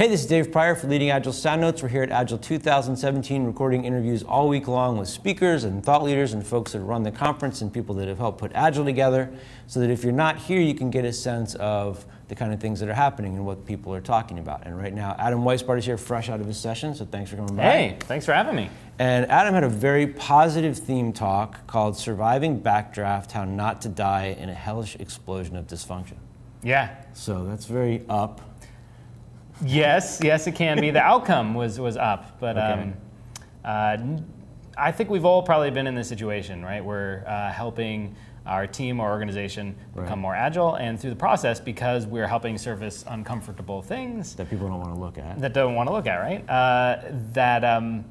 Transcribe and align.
Hey, 0.00 0.08
this 0.08 0.22
is 0.22 0.26
Dave 0.26 0.50
Prior 0.50 0.74
for 0.74 0.86
Leading 0.86 1.10
Agile 1.10 1.34
Sound 1.34 1.60
Notes. 1.60 1.82
We're 1.82 1.90
here 1.90 2.02
at 2.02 2.10
Agile 2.10 2.38
2017 2.38 3.44
recording 3.44 3.84
interviews 3.84 4.22
all 4.22 4.48
week 4.48 4.66
long 4.66 4.96
with 4.96 5.10
speakers 5.10 5.64
and 5.64 5.84
thought 5.84 6.02
leaders 6.02 6.32
and 6.32 6.46
folks 6.46 6.72
that 6.72 6.80
run 6.80 7.02
the 7.02 7.10
conference 7.10 7.60
and 7.60 7.70
people 7.70 7.94
that 7.96 8.08
have 8.08 8.16
helped 8.16 8.38
put 8.38 8.50
Agile 8.54 8.86
together 8.86 9.30
so 9.66 9.78
that 9.78 9.90
if 9.90 10.02
you're 10.02 10.14
not 10.14 10.38
here, 10.38 10.58
you 10.58 10.72
can 10.72 10.88
get 10.88 11.04
a 11.04 11.12
sense 11.12 11.54
of 11.56 12.06
the 12.28 12.34
kind 12.34 12.50
of 12.50 12.58
things 12.58 12.80
that 12.80 12.88
are 12.88 12.94
happening 12.94 13.36
and 13.36 13.44
what 13.44 13.66
people 13.66 13.94
are 13.94 14.00
talking 14.00 14.38
about. 14.38 14.64
And 14.64 14.74
right 14.74 14.94
now, 14.94 15.14
Adam 15.18 15.40
Weisbart 15.40 15.76
is 15.76 15.84
here 15.84 15.98
fresh 15.98 16.30
out 16.30 16.40
of 16.40 16.46
his 16.46 16.56
session, 16.56 16.94
so 16.94 17.04
thanks 17.04 17.28
for 17.28 17.36
coming 17.36 17.56
by. 17.56 17.64
Hey, 17.64 17.96
thanks 18.00 18.24
for 18.24 18.32
having 18.32 18.56
me. 18.56 18.70
And 18.98 19.30
Adam 19.30 19.52
had 19.52 19.64
a 19.64 19.68
very 19.68 20.06
positive 20.06 20.78
theme 20.78 21.12
talk 21.12 21.66
called 21.66 21.98
Surviving 21.98 22.62
Backdraft 22.62 23.32
How 23.32 23.44
Not 23.44 23.82
to 23.82 23.90
Die 23.90 24.34
in 24.40 24.48
a 24.48 24.54
Hellish 24.54 24.96
Explosion 24.96 25.56
of 25.56 25.66
Dysfunction. 25.66 26.16
Yeah. 26.62 26.88
So 27.12 27.44
that's 27.44 27.66
very 27.66 28.02
up. 28.08 28.40
Yes, 29.62 30.20
yes, 30.22 30.46
it 30.46 30.54
can 30.54 30.80
be. 30.80 30.90
The 30.90 31.00
outcome 31.12 31.54
was 31.54 31.78
was 31.80 31.96
up, 31.96 32.38
but 32.40 32.56
Okay. 32.56 32.72
um, 32.82 32.94
uh, 33.64 33.96
I 34.78 34.92
think 34.92 35.10
we've 35.10 35.24
all 35.24 35.42
probably 35.42 35.70
been 35.70 35.86
in 35.86 35.94
this 35.94 36.08
situation, 36.08 36.64
right? 36.64 36.82
We're 36.84 37.22
uh, 37.26 37.50
helping 37.52 38.14
our 38.46 38.66
team 38.66 39.00
or 39.00 39.10
organization 39.10 39.76
Right. 39.94 40.04
become 40.04 40.18
more 40.20 40.34
agile, 40.34 40.76
and 40.76 40.98
through 40.98 41.10
the 41.10 41.16
process, 41.16 41.60
because 41.60 42.06
we're 42.06 42.26
helping 42.26 42.56
surface 42.56 43.04
uncomfortable 43.06 43.82
things 43.82 44.34
That 44.36 44.48
people 44.48 44.68
don't 44.68 44.80
want 44.80 44.94
to 44.94 45.00
look 45.00 45.18
at. 45.18 45.38
that 45.40 45.52
don't 45.52 45.74
want 45.74 45.88
to 45.88 45.92
look 45.92 46.06
at, 46.06 46.16
right? 46.16 46.48
Uh, 46.48 47.02
that 47.34 47.62
um, 47.64 48.04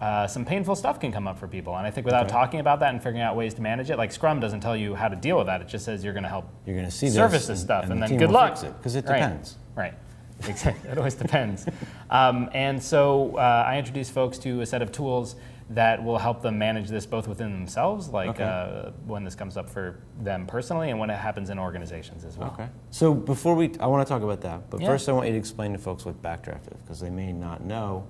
uh, 0.00 0.26
some 0.28 0.44
painful 0.44 0.76
stuff 0.76 1.00
can 1.00 1.10
come 1.10 1.26
up 1.26 1.36
for 1.38 1.48
people, 1.48 1.76
and 1.76 1.84
I 1.86 1.90
think 1.90 2.04
without 2.04 2.26
Okay. 2.26 2.30
talking 2.32 2.60
about 2.60 2.78
that 2.80 2.90
and 2.94 3.02
figuring 3.02 3.22
out 3.22 3.34
ways 3.34 3.54
to 3.54 3.62
manage 3.62 3.90
it, 3.90 3.96
like 3.98 4.12
Scrum 4.12 4.38
doesn't 4.38 4.60
tell 4.60 4.76
you 4.76 4.94
how 4.94 5.08
to 5.08 5.16
deal 5.16 5.36
with 5.36 5.46
that. 5.48 5.60
It 5.60 5.66
just 5.68 5.84
says 5.84 6.04
you're 6.04 6.12
going 6.12 6.22
to 6.22 6.28
help 6.28 6.46
You're 6.64 6.76
going 6.76 6.86
to 6.88 6.92
see 6.94 7.08
surface 7.10 7.48
this, 7.48 7.60
stuff, 7.60 7.90
and, 7.90 8.00
the 8.00 8.06
then 8.06 8.16
good 8.18 8.30
luck. 8.30 8.50
fix 8.52 8.62
it 8.62 8.76
because 8.78 8.94
it 8.94 9.04
Right. 9.06 9.18
depends. 9.18 9.56
Right. 9.74 9.94
Exactly. 10.48 10.90
it 10.90 10.98
always 10.98 11.14
depends. 11.14 11.66
Um, 12.10 12.48
and 12.52 12.82
so 12.82 13.36
uh, 13.36 13.64
I 13.66 13.78
introduce 13.78 14.10
folks 14.10 14.38
to 14.38 14.60
a 14.60 14.66
set 14.66 14.82
of 14.82 14.92
tools 14.92 15.36
that 15.70 16.02
will 16.04 16.18
help 16.18 16.42
them 16.42 16.58
manage 16.58 16.88
this 16.88 17.06
both 17.06 17.26
within 17.26 17.52
themselves, 17.52 18.08
like 18.10 18.28
Okay. 18.30 18.44
uh, 18.44 18.90
when 19.06 19.24
this 19.24 19.34
comes 19.34 19.56
up 19.56 19.68
for 19.68 19.98
them 20.20 20.46
personally, 20.46 20.90
and 20.90 21.00
when 21.00 21.10
it 21.10 21.16
happens 21.18 21.50
in 21.50 21.58
organizations 21.58 22.24
as 22.24 22.36
well. 22.38 22.50
Okay. 22.52 22.68
So 22.90 23.12
before 23.14 23.54
we, 23.56 23.72
I 23.80 23.86
want 23.86 24.06
to 24.06 24.08
talk 24.08 24.22
about 24.22 24.42
that, 24.42 24.70
but 24.70 24.80
Yeah. 24.80 24.86
first 24.86 25.08
I 25.08 25.12
want 25.12 25.26
you 25.26 25.32
to 25.32 25.38
explain 25.38 25.72
to 25.72 25.78
folks 25.78 26.04
what 26.04 26.22
backdraft 26.22 26.72
is 26.72 26.80
because 26.82 27.00
they 27.00 27.10
may 27.10 27.32
not 27.32 27.64
know 27.64 28.06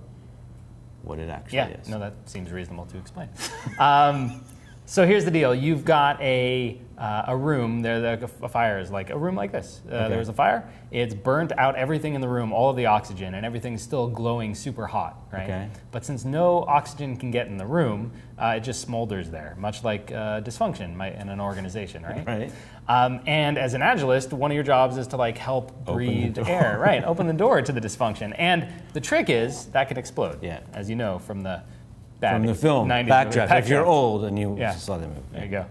what 1.03 1.19
it 1.19 1.31
actually 1.31 1.59
Yeah, 1.59 1.69
is. 1.69 1.89
no, 1.89 1.99
that 2.01 2.15
seems 2.27 2.51
reasonable 2.53 2.85
to 2.87 2.99
explain. 2.99 3.29
um, 3.79 4.43
so 4.87 5.07
here's 5.07 5.25
the 5.25 5.31
deal: 5.31 5.55
you've 5.55 5.85
got 5.85 6.21
a 6.23 6.81
uh, 6.97 7.25
a 7.27 7.37
room. 7.37 7.83
There, 7.83 8.17
the 8.17 8.31
a 8.43 8.49
fire 8.49 8.79
is 8.79 8.91
like 8.91 9.11
a 9.11 9.19
room 9.19 9.35
like 9.35 9.53
this. 9.53 9.83
Uh, 9.91 9.95
Okay. 10.07 10.09
There's 10.15 10.29
a 10.29 10.33
fire. 10.33 10.69
It's 10.91 11.15
burnt 11.15 11.53
out 11.59 11.77
everything 11.77 12.15
in 12.15 12.21
the 12.21 12.29
room, 12.29 12.53
all 12.53 12.71
of 12.71 12.77
the 12.77 12.87
oxygen, 12.87 13.35
and 13.35 13.45
everything's 13.45 13.83
still 13.83 14.09
glowing 14.09 14.55
super 14.55 14.87
hot, 14.87 15.19
right? 15.33 15.43
Okay. 15.43 15.69
But 15.91 16.05
since 16.07 16.25
no 16.25 16.63
oxygen 16.69 17.17
can 17.17 17.31
get 17.31 17.49
in 17.49 17.59
the 17.59 17.67
room, 17.67 18.13
uh, 18.39 18.55
it 18.57 18.61
just 18.61 18.87
smolders 18.89 19.31
there, 19.31 19.55
much 19.59 19.85
like 19.85 20.11
uh, 20.13 20.41
dysfunction 20.41 20.95
might, 20.95 21.17
in 21.17 21.29
an 21.29 21.41
organization, 21.41 22.03
right? 22.03 22.25
Right. 22.27 22.53
Um, 22.89 23.21
and 23.27 23.59
as 23.59 23.75
an 23.75 23.81
agilist, 23.81 24.33
one 24.33 24.51
of 24.53 24.55
your 24.55 24.63
jobs 24.65 24.97
is 24.97 25.09
to 25.09 25.17
like 25.17 25.37
help 25.37 25.85
breathe 25.85 26.39
air, 26.39 26.79
right? 26.81 27.03
Open 27.05 27.27
the 27.27 27.33
door 27.45 27.61
to 27.61 27.73
the 27.73 27.81
dysfunction. 27.81 28.33
And 28.39 28.69
the 28.93 29.01
trick 29.01 29.29
is 29.29 29.67
that 29.67 29.89
can 29.89 29.99
explode. 29.99 30.41
Yeah. 30.43 30.61
As 30.73 30.89
you 30.89 30.95
know 30.97 31.19
from 31.19 31.43
the 31.43 31.63
From 32.21 32.47
the 32.47 32.55
film, 32.55 32.89
90s 32.89 33.09
Backdraft. 33.09 33.59
If 33.59 33.69
you're 33.69 33.85
old 33.85 34.25
and 34.25 34.39
you 34.39 34.57
Yeah. 34.59 34.73
saw 34.73 34.97
the 34.97 35.07
movie. 35.09 35.21
There 35.33 35.45
you 35.45 35.51
go. 35.51 35.67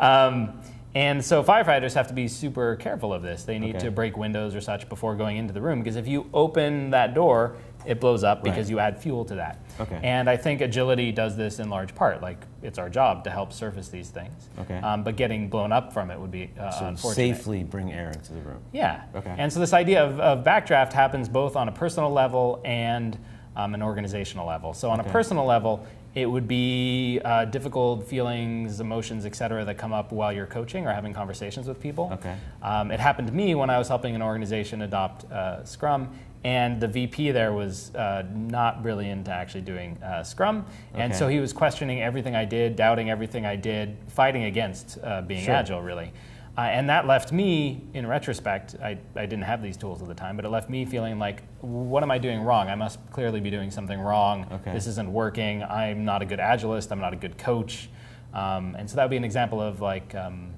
Um, 0.00 0.60
and 0.94 1.22
so 1.24 1.42
firefighters 1.42 1.94
have 1.94 2.06
to 2.08 2.14
be 2.14 2.28
super 2.28 2.76
careful 2.76 3.12
of 3.12 3.22
this. 3.22 3.44
They 3.44 3.58
need 3.58 3.76
Okay. 3.76 3.86
to 3.86 3.90
break 3.90 4.16
windows 4.16 4.54
or 4.54 4.60
such 4.60 4.88
before 4.88 5.14
going 5.16 5.36
into 5.36 5.52
the 5.52 5.60
room 5.60 5.80
because 5.80 5.96
if 5.96 6.08
you 6.08 6.26
open 6.32 6.90
that 6.90 7.14
door, 7.14 7.56
it 7.84 8.00
blows 8.00 8.24
up 8.24 8.42
because 8.42 8.66
Right. 8.66 8.70
you 8.70 8.78
add 8.80 8.98
fuel 8.98 9.24
to 9.26 9.34
that. 9.36 9.58
Okay. 9.80 9.98
And 10.02 10.28
I 10.28 10.36
think 10.36 10.60
agility 10.60 11.12
does 11.12 11.36
this 11.36 11.58
in 11.58 11.68
large 11.70 11.94
part. 11.94 12.22
Like 12.22 12.38
it's 12.62 12.78
our 12.78 12.88
job 12.88 13.22
to 13.24 13.30
help 13.30 13.52
surface 13.52 13.88
these 13.88 14.10
things. 14.10 14.48
Okay. 14.60 14.78
Um, 14.78 15.04
but 15.04 15.16
getting 15.16 15.48
blown 15.48 15.72
up 15.72 15.92
from 15.92 16.10
it 16.10 16.18
would 16.20 16.30
be 16.32 16.50
uh, 16.58 16.70
So 16.70 16.86
unfortunate. 16.86 17.14
safely 17.36 17.62
bring 17.64 17.92
air 17.92 18.08
into 18.10 18.32
the 18.32 18.40
room. 18.40 18.58
Yeah. 18.72 19.02
Okay. 19.14 19.34
And 19.36 19.52
so 19.52 19.60
this 19.60 19.72
idea 19.72 20.02
of, 20.04 20.18
of 20.20 20.42
backdraft 20.44 20.92
happens 20.92 21.28
both 21.28 21.54
on 21.56 21.68
a 21.68 21.72
personal 21.72 22.10
level 22.10 22.60
and 22.64 23.16
um, 23.58 23.74
an 23.74 23.82
organizational 23.82 24.46
level. 24.46 24.72
So 24.72 24.88
on 24.90 25.00
Okay. 25.00 25.10
a 25.10 25.12
personal 25.12 25.44
level, 25.44 25.84
it 26.14 26.26
would 26.26 26.48
be 26.48 27.20
uh, 27.24 27.44
difficult 27.44 28.06
feelings, 28.08 28.80
emotions, 28.80 29.26
et 29.26 29.34
cetera, 29.34 29.64
that 29.64 29.76
come 29.76 29.92
up 29.92 30.10
while 30.12 30.32
you're 30.32 30.46
coaching 30.46 30.86
or 30.86 30.92
having 30.92 31.12
conversations 31.12 31.66
with 31.68 31.78
people. 31.80 32.10
Okay. 32.14 32.34
Um, 32.62 32.90
it 32.90 33.00
happened 33.00 33.28
to 33.28 33.34
me 33.34 33.54
when 33.54 33.68
I 33.68 33.78
was 33.78 33.88
helping 33.88 34.14
an 34.14 34.22
organization 34.22 34.82
adopt 34.82 35.30
uh, 35.30 35.64
Scrum, 35.64 36.08
and 36.44 36.80
the 36.80 36.86
VP 36.88 37.32
there 37.32 37.52
was 37.52 37.92
uh, 37.96 38.22
not 38.32 38.82
really 38.84 39.10
into 39.10 39.30
actually 39.32 39.60
doing 39.62 39.98
uh, 40.02 40.22
Scrum, 40.22 40.64
and 40.94 41.12
Okay. 41.12 41.18
so 41.18 41.28
he 41.28 41.40
was 41.40 41.52
questioning 41.52 42.00
everything 42.00 42.34
I 42.36 42.44
did, 42.44 42.76
doubting 42.76 43.10
everything 43.10 43.44
I 43.44 43.56
did, 43.56 43.96
fighting 44.08 44.44
against 44.44 44.98
uh, 45.02 45.20
being 45.22 45.44
Sure. 45.44 45.54
agile, 45.54 45.82
really. 45.82 46.12
Uh, 46.58 46.62
and 46.62 46.90
that 46.90 47.06
left 47.06 47.30
me, 47.30 47.84
in 47.94 48.04
retrospect, 48.04 48.74
I, 48.82 48.98
I 49.14 49.26
didn't 49.26 49.42
have 49.42 49.62
these 49.62 49.76
tools 49.76 50.02
at 50.02 50.08
the 50.08 50.14
time, 50.14 50.34
but 50.34 50.44
it 50.44 50.48
left 50.48 50.68
me 50.68 50.84
feeling 50.84 51.16
like, 51.16 51.44
what 51.60 52.02
am 52.02 52.10
I 52.10 52.18
doing 52.18 52.40
wrong? 52.40 52.66
I 52.66 52.74
must 52.74 52.98
clearly 53.12 53.38
be 53.38 53.48
doing 53.48 53.70
something 53.70 54.00
wrong. 54.00 54.44
Okay. 54.50 54.72
This 54.72 54.88
isn't 54.88 55.12
working. 55.12 55.62
I'm 55.62 56.04
not 56.04 56.20
a 56.20 56.26
good 56.26 56.40
agilist. 56.40 56.90
I'm 56.90 56.98
not 56.98 57.12
a 57.12 57.16
good 57.16 57.38
coach. 57.38 57.88
Um, 58.34 58.74
and 58.76 58.90
so 58.90 58.96
that 58.96 59.04
would 59.04 59.10
be 59.10 59.16
an 59.16 59.22
example 59.22 59.60
of 59.60 59.80
like 59.80 60.12
um, 60.16 60.52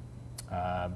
uh, 0.51 0.89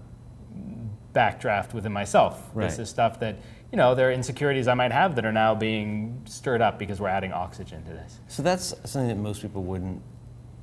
backdraft 1.14 1.74
within 1.74 1.92
myself. 1.92 2.50
Right. 2.54 2.64
This 2.70 2.78
is 2.78 2.88
stuff 2.88 3.20
that, 3.20 3.36
you 3.72 3.76
know, 3.76 3.94
there 3.94 4.08
are 4.08 4.12
insecurities 4.12 4.68
I 4.68 4.74
might 4.74 4.90
have 4.90 5.16
that 5.16 5.26
are 5.26 5.32
now 5.32 5.54
being 5.54 6.22
stirred 6.24 6.62
up 6.62 6.78
because 6.78 6.98
we're 6.98 7.08
adding 7.08 7.30
oxygen 7.30 7.84
to 7.84 7.90
this. 7.90 8.20
So 8.28 8.42
that's 8.42 8.68
something 8.90 9.08
that 9.08 9.18
most 9.18 9.42
people 9.42 9.64
wouldn't, 9.64 10.00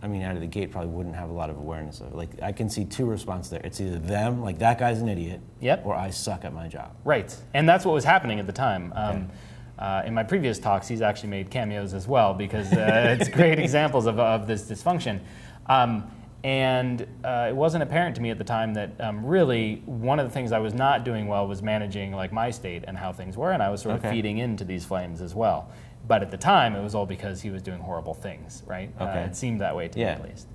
I 0.03 0.07
mean, 0.07 0.23
out 0.23 0.33
of 0.35 0.41
the 0.41 0.47
gate 0.47 0.71
probably 0.71 0.89
wouldn't 0.89 1.15
have 1.15 1.29
a 1.29 1.33
lot 1.33 1.49
of 1.51 1.57
awareness 1.57 2.01
of. 2.01 2.07
it. 2.07 2.15
Like, 2.15 2.41
I 2.41 2.51
can 2.51 2.69
see 2.69 2.85
two 2.85 3.05
responses 3.05 3.51
there. 3.51 3.61
It's 3.63 3.79
either 3.79 3.99
them, 3.99 4.41
like, 4.41 4.57
that 4.59 4.79
guy's 4.79 4.99
an 4.99 5.07
idiot, 5.07 5.41
Yep. 5.59 5.85
or 5.85 5.95
I 5.95 6.09
suck 6.09 6.43
at 6.43 6.53
my 6.53 6.67
job. 6.67 6.95
Right, 7.03 7.35
and 7.53 7.69
that's 7.69 7.85
what 7.85 7.93
was 7.93 8.03
happening 8.03 8.39
at 8.39 8.47
the 8.47 8.53
time. 8.53 8.91
Um, 8.95 9.29
uh, 9.77 10.01
in 10.05 10.13
my 10.13 10.23
previous 10.23 10.57
talks, 10.59 10.87
he's 10.87 11.01
actually 11.01 11.29
made 11.29 11.49
cameos 11.51 11.93
as 11.93 12.07
well 12.07 12.33
because 12.33 12.71
uh, 12.73 13.15
it's 13.19 13.29
great 13.29 13.59
examples 13.59 14.05
of, 14.07 14.19
of 14.19 14.47
this 14.47 14.63
dysfunction. 14.63 15.19
Um, 15.67 16.09
and 16.43 17.05
uh, 17.23 17.47
it 17.49 17.55
wasn't 17.55 17.83
apparent 17.83 18.15
to 18.15 18.21
me 18.21 18.31
at 18.31 18.39
the 18.39 18.43
time 18.43 18.73
that 18.73 18.99
um, 18.99 19.23
really 19.23 19.83
one 19.85 20.19
of 20.19 20.25
the 20.27 20.33
things 20.33 20.51
I 20.51 20.57
was 20.57 20.73
not 20.73 21.03
doing 21.05 21.27
well 21.27 21.47
was 21.47 21.61
managing 21.61 22.13
like 22.13 22.31
my 22.33 22.49
state 22.49 22.83
and 22.87 22.97
how 22.97 23.13
things 23.13 23.37
were, 23.37 23.51
and 23.51 23.61
I 23.61 23.69
was 23.69 23.81
sort 23.83 23.95
of 23.95 24.03
Okay. 24.03 24.15
feeding 24.15 24.39
into 24.39 24.63
these 24.65 24.83
flames 24.83 25.21
as 25.21 25.35
well. 25.35 25.69
But 26.07 26.21
at 26.23 26.31
the 26.31 26.37
time, 26.37 26.75
it 26.75 26.81
was 26.81 26.95
all 26.95 27.05
because 27.05 27.41
he 27.41 27.49
was 27.49 27.61
doing 27.61 27.79
horrible 27.79 28.13
things, 28.13 28.63
right? 28.65 28.91
Uh, 28.99 29.05
it 29.27 29.35
seemed 29.35 29.61
that 29.61 29.75
way 29.75 29.87
to 29.87 29.99
Yeah. 29.99 30.15
me 30.15 30.21
at 30.23 30.29
least. 30.29 30.47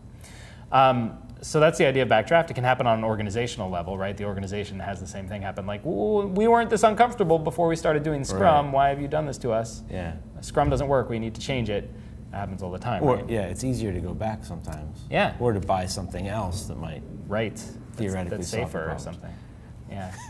Um, 0.73 1.19
so 1.43 1.61
that's 1.61 1.79
the 1.79 1.87
idea 1.87 2.03
of 2.03 2.09
backdraft. 2.09 2.51
It 2.51 2.55
can 2.55 2.65
happen 2.65 2.87
on 2.87 2.99
an 2.99 3.05
organizational 3.05 3.71
level, 3.71 3.97
right? 3.97 4.17
The 4.17 4.25
organization 4.25 4.81
has 4.81 5.01
the 5.01 5.07
same 5.07 5.29
thing 5.29 5.43
happen. 5.43 5.67
Like, 5.67 5.83
we 5.84 6.49
weren't 6.49 6.71
this 6.71 6.83
uncomfortable 6.83 7.39
before 7.39 7.69
we 7.69 7.77
started 7.77 8.03
doing 8.03 8.25
Scrum. 8.25 8.67
Right. 8.67 8.75
Why 8.75 8.89
have 8.89 9.01
you 9.01 9.07
done 9.09 9.27
this 9.27 9.39
to 9.39 9.53
us? 9.53 9.83
Yeah. 9.91 10.15
Scrum 10.41 10.69
doesn't 10.71 10.89
work. 10.89 11.09
We 11.09 11.19
need 11.19 11.34
to 11.37 11.41
change 11.41 11.71
it. 11.71 11.84
It 11.84 12.34
happens 12.37 12.63
all 12.63 12.71
the 12.73 12.78
time. 12.78 13.03
Or, 13.05 13.17
right? 13.17 13.28
yeah, 13.31 13.43
it's 13.43 13.63
easier 13.65 13.93
to 13.93 14.01
go 14.01 14.13
back 14.15 14.45
sometimes. 14.45 15.05
Yeah. 15.11 15.34
Or 15.39 15.53
to 15.53 15.61
buy 15.61 15.87
something 15.87 16.27
else 16.27 16.67
that 16.67 16.78
might 16.78 17.03
Right. 17.28 17.55
That's- 17.55 17.77
Theoretically 17.97 18.39
that's, 18.39 18.51
the 18.51 18.57
safer 18.57 18.91
or 18.91 18.99
something. 18.99 19.33
Yeah. 19.91 20.13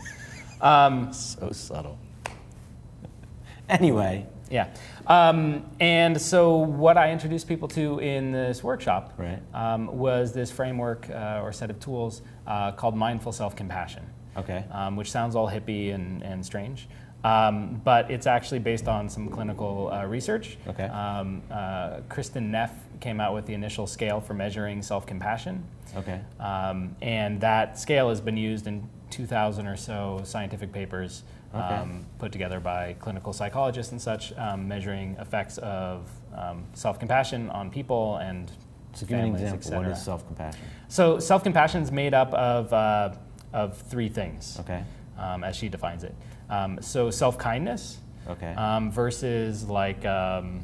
Um, 0.59 1.13
so 1.13 1.51
subtle. 1.51 1.99
Anyway, 3.69 4.25
Yeah. 4.49 4.73
Um, 5.05 5.65
and 5.79 6.19
so, 6.19 6.57
what 6.57 6.97
I 6.97 7.11
introduced 7.11 7.47
people 7.47 7.67
to 7.69 7.99
in 7.99 8.31
this 8.31 8.63
workshop 8.63 9.13
Right. 9.17 9.39
um, 9.53 9.97
was 9.97 10.33
this 10.33 10.51
framework 10.51 11.09
uh, 11.09 11.41
or 11.43 11.51
set 11.51 11.69
of 11.69 11.79
tools 11.79 12.21
uh, 12.45 12.71
called 12.71 12.95
mindful 12.95 13.31
self 13.31 13.55
compassion, 13.55 14.03
okay. 14.37 14.65
um, 14.71 14.95
which 14.95 15.11
sounds 15.11 15.35
all 15.35 15.47
hippie 15.49 15.93
and, 15.93 16.23
and 16.23 16.45
strange. 16.45 16.87
Um, 17.23 17.81
but 17.83 18.09
it's 18.11 18.27
actually 18.27 18.59
based 18.59 18.87
on 18.87 19.09
some 19.09 19.27
clinical 19.29 19.91
uh, 19.91 20.05
research. 20.05 20.57
Okay. 20.67 20.85
Um, 20.85 21.41
uh, 21.51 22.01
Kristin 22.09 22.43
Neff 22.51 22.71
came 22.99 23.19
out 23.19 23.33
with 23.33 23.45
the 23.45 23.53
initial 23.53 23.87
scale 23.87 24.21
for 24.21 24.33
measuring 24.33 24.81
self 24.81 25.05
compassion. 25.05 25.63
Okay. 25.95 26.21
Um, 26.39 26.95
and 27.01 27.41
that 27.41 27.79
scale 27.79 28.09
has 28.09 28.21
been 28.21 28.37
used 28.37 28.67
in 28.67 28.87
2,000 29.09 29.67
or 29.67 29.77
so 29.77 30.21
scientific 30.23 30.71
papers 30.71 31.23
Okay. 31.53 31.63
um, 31.63 32.05
put 32.19 32.31
together 32.31 32.59
by 32.59 32.93
clinical 32.99 33.31
psychologists 33.33 33.91
and 33.91 34.01
such, 34.01 34.33
um, 34.37 34.67
measuring 34.67 35.15
effects 35.19 35.57
of 35.59 36.09
um, 36.35 36.65
self 36.73 36.99
compassion 36.99 37.49
on 37.51 37.69
people 37.71 38.17
and 38.17 38.51
So 38.93 39.05
give 39.05 39.17
an 39.17 39.23
families, 39.25 39.41
et 39.41 39.55
example. 39.55 39.83
What 39.89 39.97
self-compassion? 39.97 40.61
So 40.89 41.19
self 41.19 41.43
compassion 41.43 41.81
is 41.83 41.91
made 41.91 42.13
up 42.13 42.33
of, 42.33 42.73
uh, 42.73 43.13
of 43.53 43.77
three 43.77 44.09
things, 44.09 44.57
Okay. 44.61 44.83
um, 45.17 45.43
as 45.43 45.55
she 45.55 45.69
defines 45.69 46.03
it. 46.03 46.13
Um, 46.49 46.81
so 46.81 47.09
self 47.11 47.37
kindness 47.37 47.99
Okay. 48.27 48.53
um, 48.55 48.91
versus 48.91 49.63
like 49.69 50.05
um, 50.05 50.61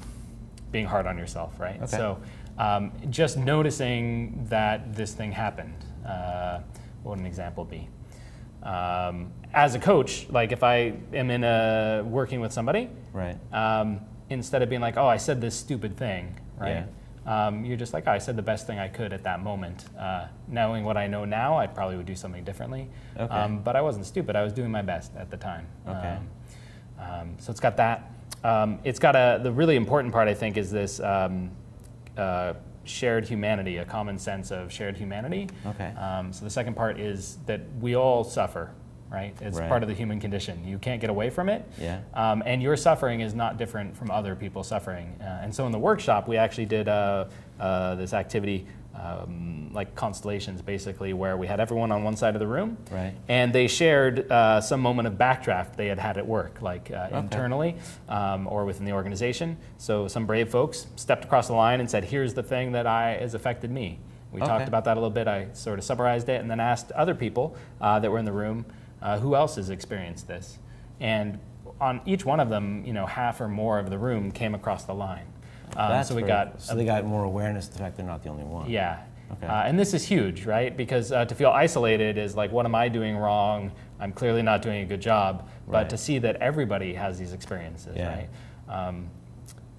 being 0.72 0.86
hard 0.86 1.08
on 1.08 1.18
yourself, 1.18 1.60
right? 1.60 1.82
Okay. 1.82 1.98
So 1.98 2.20
um, 2.58 2.92
just 3.10 3.38
noticing 3.38 4.46
that 4.50 4.96
this 4.96 5.14
thing 5.14 5.32
happened. 5.32 5.86
Uh, 6.06 6.60
what 7.04 7.12
would 7.12 7.20
an 7.20 7.26
example 7.26 7.64
be? 7.66 7.88
Um, 8.64 9.32
as 9.54 9.76
a 9.76 9.80
coach, 9.80 10.28
like 10.30 10.52
if 10.52 10.64
I 10.64 10.94
am 11.14 11.30
in 11.30 11.44
a 11.44 12.04
working 12.06 12.40
with 12.40 12.52
somebody, 12.54 12.90
Right. 13.12 13.38
um, 13.52 14.00
instead 14.30 14.62
of 14.62 14.70
being 14.70 14.82
like, 14.82 14.98
"Oh, 14.98 15.06
I 15.06 15.18
said 15.18 15.42
this 15.42 15.54
stupid 15.56 15.98
thing," 15.98 16.40
right? 16.58 16.86
Um, 17.26 17.64
you're 17.64 17.78
just 17.78 17.94
like, 17.94 18.06
oh, 18.08 18.12
"I 18.12 18.18
said 18.18 18.36
the 18.36 18.42
best 18.42 18.66
thing 18.68 18.80
I 18.80 18.88
could 18.88 19.14
at 19.14 19.24
that 19.24 19.42
moment." 19.42 19.86
Uh, 19.98 20.28
knowing 20.48 20.84
what 20.86 20.98
I 20.98 21.08
know 21.08 21.24
now, 21.26 21.58
I 21.58 21.68
probably 21.68 21.98
would 21.98 22.06
do 22.06 22.16
something 22.16 22.44
differently. 22.44 22.90
Okay. 23.18 23.34
Um, 23.34 23.60
but 23.60 23.76
I 23.76 23.82
wasn't 23.82 24.06
stupid. 24.06 24.36
I 24.36 24.44
was 24.44 24.54
doing 24.54 24.72
my 24.72 24.82
best 24.82 25.16
at 25.16 25.30
the 25.30 25.38
time. 25.38 25.68
Okay. 25.88 26.18
Um, 26.18 26.30
um, 27.00 27.36
so 27.38 27.52
it's 27.52 27.60
got 27.60 27.78
that. 27.78 28.12
Um, 28.44 28.80
it's 28.84 29.00
got 29.00 29.16
a 29.16 29.40
the 29.44 29.52
really 29.52 29.76
important 29.76 30.14
part 30.14 30.28
I 30.28 30.34
think 30.34 30.58
is 30.58 30.72
this 30.72 31.00
um, 31.00 31.52
uh, 32.18 32.54
shared 32.86 33.26
humanity, 33.26 33.78
a 33.78 33.86
common 33.86 34.18
sense 34.18 34.52
of 34.52 34.72
shared 34.72 34.98
humanity. 34.98 35.50
Okay. 35.66 35.92
Um, 35.96 36.34
so 36.34 36.44
the 36.44 36.50
second 36.52 36.76
part 36.76 37.00
is 37.00 37.38
that 37.46 37.62
we 37.80 37.96
all 37.96 38.24
suffer, 38.24 38.72
right? 39.12 39.36
It's 39.42 39.58
Right. 39.58 39.70
part 39.70 39.84
of 39.84 39.90
the 39.90 39.96
human 39.96 40.20
condition. 40.20 40.66
You 40.66 40.78
can't 40.80 41.00
get 41.00 41.10
away 41.10 41.30
from 41.30 41.50
it. 41.50 41.66
Yeah. 41.80 42.00
Um, 42.14 42.44
and 42.46 42.62
your 42.62 42.76
suffering 42.76 43.22
is 43.22 43.34
not 43.34 43.58
different 43.58 43.96
from 43.96 44.12
other 44.12 44.36
people's 44.36 44.68
suffering. 44.68 45.16
Uh, 45.22 45.40
and 45.44 45.54
so 45.54 45.66
in 45.66 45.72
the 45.72 45.80
workshop, 45.80 46.28
we 46.28 46.38
actually 46.38 46.66
did 46.66 46.88
uh, 46.88 47.26
uh, 47.60 47.96
this 47.96 48.14
activity, 48.14 48.66
um, 48.94 49.70
like 49.74 49.96
constellations, 49.96 50.62
basically, 50.62 51.14
where 51.14 51.36
we 51.38 51.48
had 51.48 51.60
everyone 51.60 51.92
on 51.92 52.04
one 52.04 52.16
side 52.16 52.36
of 52.36 52.40
the 52.40 52.48
room, 52.48 52.78
Right. 52.92 53.14
and 53.28 53.52
they 53.54 53.68
shared 53.68 54.32
uh, 54.32 54.62
some 54.62 54.80
moment 54.82 55.08
of 55.08 55.16
backdraft 55.16 55.76
they 55.76 55.88
had 55.88 56.00
had 56.00 56.18
at 56.18 56.26
work, 56.28 56.62
like 56.62 56.92
uh, 56.92 57.10
internally 57.12 57.76
um, 58.08 58.48
or 58.48 58.66
within 58.66 58.86
the 58.86 58.92
organization. 58.94 59.58
So 59.78 60.08
some 60.08 60.26
brave 60.26 60.50
folks 60.50 60.88
stepped 60.96 61.26
across 61.26 61.48
the 61.48 61.54
line 61.54 61.80
and 61.80 61.90
said, 61.90 62.06
"Here's 62.06 62.34
the 62.34 62.44
thing 62.44 62.72
that 62.74 62.86
I 62.88 63.18
has 63.20 63.34
affected 63.34 63.72
me." 63.72 64.00
We 64.32 64.42
Okay. 64.42 64.50
talked 64.50 64.68
about 64.68 64.86
that 64.86 64.94
a 64.94 65.00
little 65.00 65.10
bit. 65.10 65.28
I 65.28 65.48
sort 65.54 65.80
of 65.80 65.86
summarized 65.86 66.30
it, 66.30 66.42
and 66.42 66.50
then 66.50 66.60
asked 66.60 66.92
other 66.94 67.16
people 67.16 67.56
uh, 67.82 68.00
that 68.00 68.12
were 68.12 68.20
in 68.20 68.26
the 68.26 68.32
room 68.32 68.66
uh, 69.02 69.20
who 69.20 69.36
else 69.36 69.56
has 69.58 69.70
experienced 69.70 70.28
this. 70.28 70.58
And 71.00 71.40
on 71.82 72.02
each 72.06 72.26
one 72.26 72.40
of 72.40 72.50
them, 72.50 72.84
you 72.86 72.94
know, 72.94 73.06
half 73.06 73.42
or 73.42 73.48
more 73.48 73.80
of 73.80 73.90
the 73.90 73.98
room 73.98 74.32
came 74.32 74.56
across 74.56 74.86
the 74.86 74.94
line. 74.94 75.26
Um, 75.76 76.04
so 76.04 76.16
we 76.16 76.22
got 76.22 76.62
So 76.62 76.76
they 76.76 76.86
got 76.86 77.06
more 77.06 77.24
awareness 77.24 77.68
of 77.68 77.74
the 77.74 77.80
fact 77.80 77.98
they're 77.98 78.06
not 78.06 78.24
the 78.24 78.30
only 78.30 78.44
one. 78.44 78.70
yeah. 78.70 79.04
Okay. 79.32 79.48
Uh, 79.48 79.64
and 79.64 79.80
this 79.80 79.96
is 79.96 80.06
huge, 80.06 80.46
right? 80.46 80.76
Because 80.78 81.12
uh, 81.12 81.26
to 81.26 81.34
feel 81.34 81.50
isolated 81.50 82.20
is 82.20 82.36
like, 82.36 82.52
what 82.52 82.66
am 82.66 82.76
I 82.76 82.88
doing 82.88 83.18
wrong? 83.18 83.72
I'm 84.00 84.12
clearly 84.12 84.44
not 84.44 84.62
doing 84.62 84.84
a 84.84 84.86
good 84.86 85.02
job. 85.02 85.50
But 85.66 85.74
Right. 85.74 85.90
to 85.90 85.98
see 85.98 86.20
that 86.20 86.36
everybody 86.36 86.94
has 86.94 87.18
these 87.18 87.34
experiences, 87.34 87.96
Yeah. 87.98 88.10
right? 88.16 88.30
Um, 88.70 89.10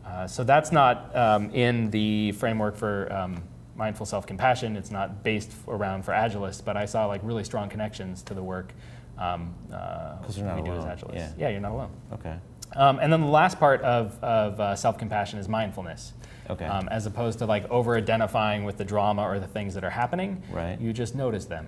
uh, 0.05 0.27
so 0.27 0.43
that's 0.45 0.73
not 0.73 1.15
um, 1.15 1.51
in 1.51 1.91
the 1.91 2.33
framework 2.33 2.75
for 2.75 3.13
um, 3.13 3.43
mindful 3.77 4.07
self-compassion. 4.07 4.77
It's 4.77 4.91
not 4.91 5.23
based 5.23 5.53
around 5.69 6.05
for 6.05 6.13
Agilists, 6.13 6.65
but 6.65 6.77
I 6.77 6.85
saw 6.87 7.07
like 7.07 7.21
really 7.23 7.45
strong 7.45 7.69
connections 7.69 8.23
to 8.25 8.35
the 8.35 8.43
work 8.43 8.73
um, 9.19 9.55
uh, 9.73 10.17
'Cause 10.23 10.37
you're 10.37 10.47
not 10.47 10.57
we 10.57 10.63
do 10.63 10.73
as 10.73 10.83
alone. 10.85 10.97
Agilists. 10.97 11.15
Yeah. 11.15 11.29
yeah, 11.39 11.49
you're 11.51 11.61
not 11.61 11.71
alone. 11.73 11.91
Okay. 12.15 12.35
Um, 12.77 12.99
and 13.01 13.13
then 13.13 13.21
the 13.21 13.27
last 13.27 13.59
part 13.59 13.81
of, 13.83 14.19
of 14.23 14.61
uh, 14.61 14.77
self-compassion 14.77 15.39
is 15.39 15.49
mindfulness. 15.49 16.13
Okay. 16.51 16.67
Um, 16.67 16.89
as 16.89 17.07
opposed 17.07 17.39
to 17.39 17.47
like 17.47 17.69
over-identifying 17.71 18.65
with 18.65 18.77
the 18.77 18.85
drama 18.85 19.23
or 19.23 19.39
the 19.39 19.47
things 19.47 19.75
that 19.75 19.85
are 19.85 19.91
happening. 19.91 20.43
Right. 20.51 20.79
You 20.79 20.93
just 20.93 21.15
notice 21.15 21.47
them, 21.47 21.67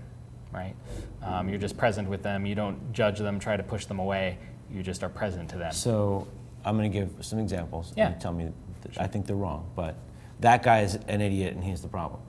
right? 0.53 0.75
Um, 1.23 1.49
you're 1.49 1.59
just 1.59 1.79
present 1.79 2.09
with 2.09 2.23
them. 2.23 2.45
You 2.45 2.55
don't 2.55 2.93
judge 2.93 3.19
them, 3.19 3.39
try 3.39 3.57
to 3.57 3.63
push 3.63 3.87
them 3.87 3.99
away. 3.99 4.39
You 4.71 4.83
just 4.83 5.03
are 5.03 5.09
present 5.09 5.49
to 5.51 5.57
them. 5.57 5.73
So 5.73 6.29
I'm 6.65 6.77
going 6.77 6.91
to 6.91 6.99
give 6.99 7.25
some 7.25 7.39
examples. 7.39 7.93
Yeah. 7.97 8.13
Tell 8.15 8.33
me 8.33 8.51
that 8.83 9.01
I 9.01 9.07
think 9.07 9.27
they're 9.27 9.37
wrong, 9.37 9.71
but 9.75 9.97
that 10.41 10.63
guy 10.63 10.81
is 10.81 10.97
an 11.09 11.21
idiot 11.21 11.55
and 11.55 11.65
he's 11.65 11.81
the 11.81 11.89
problem. 11.89 12.21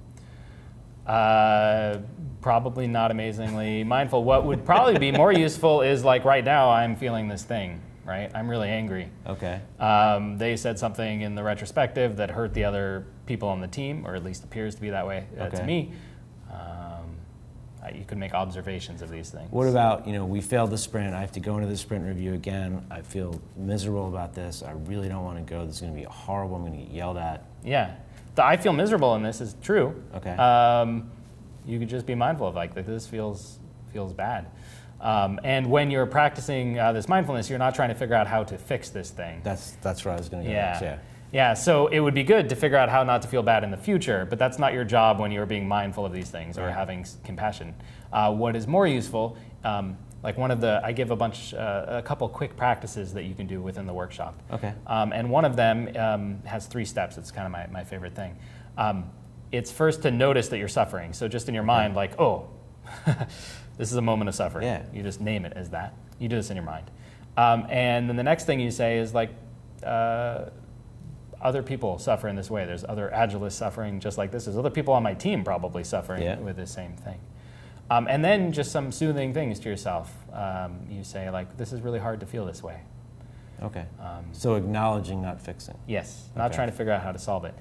Uh, 1.05 1.99
probably 2.41 2.85
not 2.85 3.11
amazingly 3.11 3.83
mindful. 3.83 4.23
What 4.23 4.45
would 4.45 4.65
probably 4.65 4.99
be 4.99 5.11
more 5.11 5.31
useful 5.47 5.81
is 5.81 6.03
like 6.03 6.25
right 6.25 6.43
now 6.43 6.69
I'm 6.69 6.95
feeling 6.95 7.29
this 7.29 7.43
thing, 7.43 7.81
right? 8.07 8.31
I'm 8.33 8.49
really 8.49 8.69
angry. 8.69 9.09
Okay. 9.27 9.61
Um, 9.79 10.37
they 10.37 10.55
said 10.55 10.79
something 10.79 11.21
in 11.21 11.35
the 11.35 11.43
retrospective 11.43 12.17
that 12.17 12.31
hurt 12.31 12.53
the 12.53 12.63
other 12.63 13.05
people 13.25 13.49
on 13.49 13.59
the 13.59 13.67
team, 13.67 14.07
or 14.07 14.15
at 14.15 14.23
least 14.23 14.43
appears 14.43 14.73
to 14.75 14.81
be 14.81 14.89
that 14.89 15.05
way 15.05 15.27
uh, 15.37 15.49
to 15.49 15.63
me. 15.63 15.91
Um, 16.51 17.17
you 17.93 18.03
can 18.05 18.19
make 18.19 18.33
observations 18.33 19.01
of 19.01 19.09
these 19.09 19.29
things. 19.29 19.51
What 19.51 19.67
about, 19.67 20.07
you 20.07 20.13
know, 20.13 20.25
we 20.25 20.41
failed 20.41 20.71
the 20.71 20.77
sprint. 20.77 21.13
I 21.13 21.21
have 21.21 21.31
to 21.33 21.39
go 21.39 21.55
into 21.55 21.67
the 21.67 21.77
sprint 21.77 22.05
review 22.05 22.33
again. 22.33 22.85
I 22.91 23.01
feel 23.01 23.39
miserable 23.55 24.07
about 24.07 24.33
this. 24.33 24.63
I 24.63 24.71
really 24.71 25.07
don't 25.07 25.23
want 25.23 25.37
to 25.37 25.43
go. 25.49 25.65
This 25.65 25.75
is 25.75 25.81
going 25.81 25.93
to 25.93 25.99
be 25.99 26.05
horrible. 26.05 26.55
I'm 26.55 26.65
going 26.65 26.73
to 26.73 26.79
get 26.79 26.91
yelled 26.91 27.17
at. 27.17 27.45
Yeah, 27.63 27.95
the 28.35 28.43
I 28.43 28.57
feel 28.57 28.73
miserable 28.73 29.15
in 29.15 29.23
this 29.23 29.41
is 29.41 29.55
true. 29.61 30.01
Okay. 30.15 30.31
Um, 30.31 31.09
you 31.65 31.79
could 31.79 31.89
just 31.89 32.05
be 32.05 32.15
mindful 32.15 32.47
of 32.47 32.55
like 32.55 32.73
that. 32.75 32.85
This 32.85 33.07
feels 33.07 33.59
feels 33.91 34.13
bad. 34.13 34.47
Um, 34.99 35.39
and 35.43 35.67
when 35.69 35.91
you're 35.91 36.05
practicing 36.07 36.79
uh, 36.79 36.91
this 36.91 37.07
mindfulness, 37.07 37.49
you're 37.49 37.59
not 37.59 37.75
trying 37.75 37.89
to 37.89 37.95
figure 37.95 38.15
out 38.15 38.27
how 38.27 38.43
to 38.45 38.57
fix 38.57 38.89
this 38.89 39.09
thing. 39.11 39.41
That's 39.43 39.71
that's 39.81 40.03
where 40.03 40.13
I 40.13 40.17
was 40.17 40.29
going 40.29 40.43
to 40.43 40.49
go 40.49 40.55
Yeah. 40.55 40.65
next. 40.71 40.81
Yeah. 40.81 40.97
Yeah, 41.29 41.53
so 41.55 41.87
it 41.87 41.99
would 41.99 42.13
be 42.13 42.23
good 42.23 42.47
to 42.49 42.55
figure 42.55 42.77
out 42.77 42.87
how 42.87 43.03
not 43.03 43.21
to 43.23 43.27
feel 43.27 43.43
bad 43.43 43.65
in 43.65 43.69
the 43.69 43.75
future, 43.77 44.25
but 44.29 44.39
that's 44.39 44.57
not 44.57 44.71
your 44.73 44.85
job 44.85 45.19
when 45.19 45.29
you're 45.29 45.45
being 45.45 45.67
mindful 45.67 46.05
of 46.05 46.13
these 46.13 46.29
things 46.29 46.57
or 46.57 46.71
having 46.71 47.01
s- 47.01 47.17
compassion. 47.25 47.75
Uh, 48.13 48.33
what 48.33 48.55
is 48.55 48.65
more 48.65 48.87
useful, 48.87 49.35
um, 49.65 49.97
like 50.23 50.37
one 50.37 50.51
of 50.51 50.61
the, 50.61 50.79
I 50.85 50.93
give 50.93 51.11
a 51.11 51.17
bunch, 51.17 51.53
uh, 51.53 51.85
a 51.89 52.01
couple 52.01 52.29
quick 52.29 52.55
practices 52.55 53.13
that 53.13 53.23
you 53.25 53.35
can 53.35 53.45
do 53.45 53.61
within 53.61 53.85
the 53.85 53.93
workshop. 53.93 54.41
Okay. 54.53 54.73
Um, 54.87 55.11
and 55.11 55.29
one 55.29 55.43
of 55.43 55.57
them 55.57 55.89
um, 55.97 56.41
has 56.45 56.65
three 56.65 56.85
steps. 56.85 57.17
It's 57.17 57.29
kind 57.29 57.45
of 57.45 57.51
my, 57.51 57.67
my 57.67 57.83
favorite 57.83 58.15
thing. 58.15 58.37
Um, 58.77 59.09
it's 59.51 59.69
first 59.69 60.03
to 60.03 60.11
notice 60.11 60.47
that 60.47 60.59
you're 60.59 60.69
suffering. 60.69 61.11
So 61.11 61.27
just 61.27 61.49
in 61.49 61.53
your 61.53 61.63
mind, 61.63 61.93
like, 61.93 62.17
oh, 62.21 62.47
this 63.77 63.91
is 63.91 63.97
a 63.97 64.01
moment 64.01 64.29
of 64.29 64.35
suffering. 64.35 64.65
Yeah. 64.65 64.83
You 64.93 65.03
just 65.03 65.21
name 65.21 65.45
it 65.45 65.53
as 65.55 65.69
that. 65.71 65.93
You 66.19 66.27
do 66.27 66.35
this 66.35 66.49
in 66.49 66.55
your 66.57 66.65
mind. 66.65 66.89
Um, 67.35 67.67
and 67.69 68.09
then 68.09 68.15
the 68.15 68.23
next 68.23 68.45
thing 68.45 68.59
you 68.59 68.71
say 68.71 68.97
is 68.97 69.13
like, 69.13 69.29
uh, 69.83 70.45
other 71.39 71.61
people 71.61 71.99
suffer 71.99 72.27
in 72.27 72.35
this 72.35 72.49
way. 72.49 72.65
There's 72.65 72.83
other 72.83 73.11
agilists 73.13 73.51
suffering 73.53 73.99
just 73.99 74.17
like 74.17 74.31
this. 74.31 74.45
There's 74.45 74.57
other 74.57 74.71
people 74.71 74.93
on 74.95 75.03
my 75.03 75.13
team 75.13 75.43
probably 75.43 75.83
suffering 75.83 76.23
Yeah. 76.23 76.37
with 76.39 76.55
the 76.55 76.65
same 76.65 76.93
thing. 76.93 77.19
Um, 77.91 78.07
and 78.09 78.25
then 78.25 78.51
just 78.51 78.71
some 78.71 78.91
soothing 78.91 79.33
things 79.33 79.59
to 79.59 79.69
yourself. 79.69 80.13
Um, 80.33 80.79
you 80.89 81.03
say 81.03 81.29
like, 81.29 81.55
this 81.57 81.71
is 81.71 81.81
really 81.81 81.99
hard 81.99 82.19
to 82.21 82.25
feel 82.25 82.43
this 82.45 82.63
way. 82.63 82.79
Okay. 83.61 83.85
Um, 83.99 84.25
So 84.33 84.55
acknowledging, 84.55 85.21
not 85.21 85.39
fixing. 85.41 85.77
Yes, 85.87 86.29
not 86.35 86.47
Okay. 86.47 86.55
trying 86.55 86.69
to 86.69 86.75
figure 86.75 86.91
out 86.91 87.03
how 87.03 87.11
to 87.11 87.19
solve 87.19 87.45
it. 87.45 87.53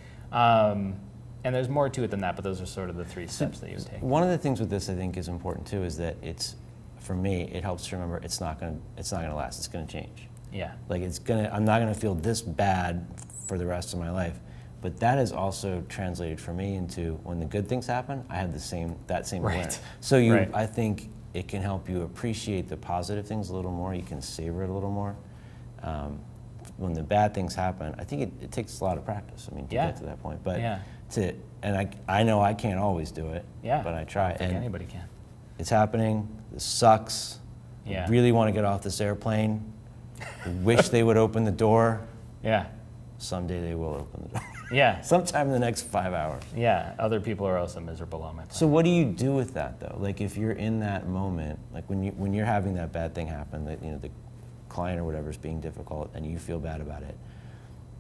And 1.44 1.54
there's 1.54 1.68
more 1.68 1.88
to 1.88 2.02
it 2.02 2.10
than 2.10 2.20
that, 2.20 2.34
but 2.34 2.42
those 2.44 2.60
are 2.60 2.66
sort 2.66 2.90
of 2.90 2.96
the 2.96 3.04
three 3.04 3.26
steps 3.26 3.60
that 3.60 3.70
you 3.70 3.76
would 3.76 3.86
take. 3.86 4.02
One 4.02 4.22
of 4.22 4.28
the 4.30 4.38
things 4.38 4.58
with 4.58 4.68
this 4.70 4.88
I 4.88 4.94
think 4.94 5.16
is 5.16 5.28
important 5.28 5.66
too 5.66 5.84
is 5.84 5.96
that 5.98 6.16
it's, 6.22 6.56
for 6.98 7.14
me, 7.14 7.42
it 7.52 7.62
helps 7.62 7.86
to 7.88 7.96
remember 7.96 8.18
it's 8.24 8.40
not 8.40 8.58
going 8.58 8.74
to 8.76 8.80
it's 8.98 9.12
not 9.12 9.18
going 9.18 9.30
to 9.30 9.36
last. 9.36 9.58
It's 9.58 9.68
going 9.68 9.86
to 9.86 9.92
change. 9.92 10.28
Yeah. 10.52 10.72
Like 10.88 11.02
it's 11.02 11.18
gonna, 11.18 11.50
I'm 11.52 11.64
not 11.64 11.80
gonna 11.80 11.94
feel 11.94 12.14
this 12.14 12.40
bad 12.42 13.06
for 13.46 13.58
the 13.58 13.66
rest 13.66 13.92
of 13.92 13.98
my 14.00 14.10
life. 14.10 14.38
But 14.80 14.98
that 15.00 15.18
is 15.18 15.30
also 15.32 15.82
translated 15.88 16.40
for 16.40 16.52
me 16.52 16.74
into 16.76 17.14
when 17.24 17.38
the 17.38 17.44
good 17.46 17.68
things 17.68 17.86
happen, 17.86 18.24
I 18.30 18.36
have 18.36 18.52
the 18.52 18.60
same 18.60 18.96
that 19.06 19.26
same 19.26 19.42
Right. 19.42 19.54
awareness. 19.54 19.80
So 20.00 20.16
you, 20.18 20.34
Right. 20.34 20.50
I 20.54 20.66
think 20.66 21.10
it 21.34 21.46
can 21.48 21.62
help 21.62 21.88
you 21.88 22.02
appreciate 22.02 22.68
the 22.68 22.76
positive 22.76 23.26
things 23.26 23.50
a 23.50 23.54
little 23.56 23.70
more. 23.72 23.94
You 23.94 24.02
can 24.02 24.22
savor 24.22 24.62
it 24.64 24.70
a 24.70 24.72
little 24.72 24.90
more. 24.90 25.14
Um, 25.82 26.18
when 26.78 26.92
the 26.92 27.02
bad 27.02 27.34
things 27.34 27.54
happen, 27.54 27.94
I 27.98 28.04
think 28.04 28.22
it, 28.22 28.32
it 28.44 28.52
takes 28.52 28.80
a 28.80 28.84
lot 28.84 28.98
of 28.98 29.04
practice. 29.04 29.48
I 29.50 29.54
mean, 29.54 29.66
to 29.68 29.74
Yeah. 29.74 29.86
get 29.86 29.96
to 29.98 30.04
that 30.04 30.22
point. 30.22 30.42
But 30.42 30.60
Yeah. 30.60 30.78
To 31.12 31.32
and 31.62 31.76
I, 31.76 31.88
I 32.20 32.22
know 32.22 32.40
I 32.40 32.54
can't 32.54 32.78
always 32.78 33.10
do 33.10 33.30
it. 33.30 33.44
Yeah. 33.62 33.82
But 33.82 33.94
I 33.94 34.04
try. 34.04 34.30
I 34.30 34.36
think 34.36 34.52
and 34.52 34.58
anybody 34.58 34.84
can. 34.84 35.04
it's 35.58 35.70
happening. 35.70 36.28
This 36.52 36.64
sucks. 36.64 37.38
Yeah. 37.84 38.04
I 38.06 38.08
really 38.10 38.32
want 38.32 38.48
to 38.48 38.52
get 38.52 38.64
off 38.64 38.82
this 38.82 39.00
airplane. 39.00 39.72
Wish 40.62 40.88
they 40.88 41.02
would 41.02 41.16
open 41.16 41.44
the 41.44 41.52
door. 41.52 42.00
Yeah. 42.42 42.66
Someday 43.18 43.60
they 43.60 43.74
will 43.74 43.94
open 43.94 44.22
the 44.22 44.38
door. 44.38 44.46
Yeah. 44.72 45.00
Sometime 45.00 45.46
in 45.46 45.52
the 45.52 45.58
next 45.58 45.82
five 45.82 46.12
hours. 46.12 46.42
Yeah. 46.54 46.94
Other 46.98 47.18
people 47.20 47.46
are 47.46 47.56
also 47.58 47.80
miserable 47.80 48.22
on 48.22 48.36
my 48.36 48.42
planet. 48.42 48.54
So 48.54 48.66
what 48.68 48.84
do 48.84 48.90
you 48.90 49.04
do 49.04 49.32
with 49.32 49.54
that 49.54 49.80
though? 49.80 49.96
Like 49.98 50.20
if 50.20 50.36
you're 50.36 50.52
in 50.52 50.78
that 50.80 51.08
moment, 51.08 51.58
like 51.72 51.88
when 51.88 52.02
you 52.04 52.12
when 52.12 52.32
you're 52.34 52.46
having 52.46 52.74
that 52.74 52.92
bad 52.92 53.14
thing 53.14 53.26
happen, 53.26 53.64
that 53.64 53.82
you 53.82 53.90
know 53.90 53.98
the 53.98 54.10
client 54.68 55.00
or 55.00 55.04
whatever 55.04 55.30
is 55.30 55.36
being 55.36 55.60
difficult, 55.60 56.10
and 56.14 56.24
you 56.26 56.38
feel 56.38 56.58
bad 56.60 56.80
about 56.80 57.02
it. 57.02 57.16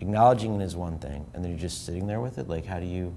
Acknowledging 0.00 0.60
it 0.60 0.64
is 0.64 0.76
one 0.76 0.98
thing, 0.98 1.26
and 1.34 1.42
then 1.42 1.50
you're 1.50 1.60
just 1.60 1.86
sitting 1.86 2.06
there 2.06 2.20
with 2.20 2.38
it. 2.38 2.48
Like 2.48 2.66
how 2.66 2.78
do 2.78 2.86
you? 2.86 3.14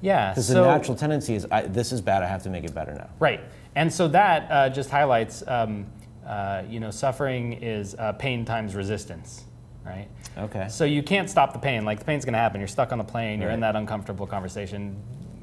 yeah. 0.00 0.30
Because 0.30 0.48
so, 0.48 0.54
the 0.54 0.66
natural 0.66 0.96
tendency 0.96 1.34
is, 1.34 1.46
I, 1.50 1.62
this 1.62 1.92
is 1.92 2.00
bad. 2.00 2.22
I 2.22 2.26
have 2.26 2.42
to 2.42 2.50
make 2.50 2.64
it 2.64 2.74
better 2.74 2.92
now. 2.94 3.08
Right. 3.18 3.40
And 3.74 3.92
so 3.92 4.08
that 4.08 4.50
uh, 4.50 4.68
just 4.68 4.90
highlights, 4.90 5.42
um, 5.46 5.86
uh, 6.26 6.62
you 6.68 6.78
know, 6.80 6.90
suffering 6.90 7.54
is 7.54 7.94
uh, 7.94 8.12
pain 8.12 8.44
times 8.44 8.74
resistance, 8.74 9.44
right? 9.84 10.08
Okay. 10.36 10.66
So 10.68 10.84
you 10.84 11.02
can't 11.02 11.30
stop 11.30 11.52
the 11.52 11.58
pain. 11.58 11.84
Like 11.84 12.00
the 12.00 12.04
pain's 12.04 12.24
going 12.24 12.34
to 12.34 12.38
happen. 12.38 12.60
You're 12.60 12.68
stuck 12.68 12.92
on 12.92 12.98
the 12.98 13.04
plane. 13.04 13.40
You're 13.40 13.50
in 13.50 13.60
that 13.60 13.76
uncomfortable 13.76 14.26
conversation. 14.26 14.96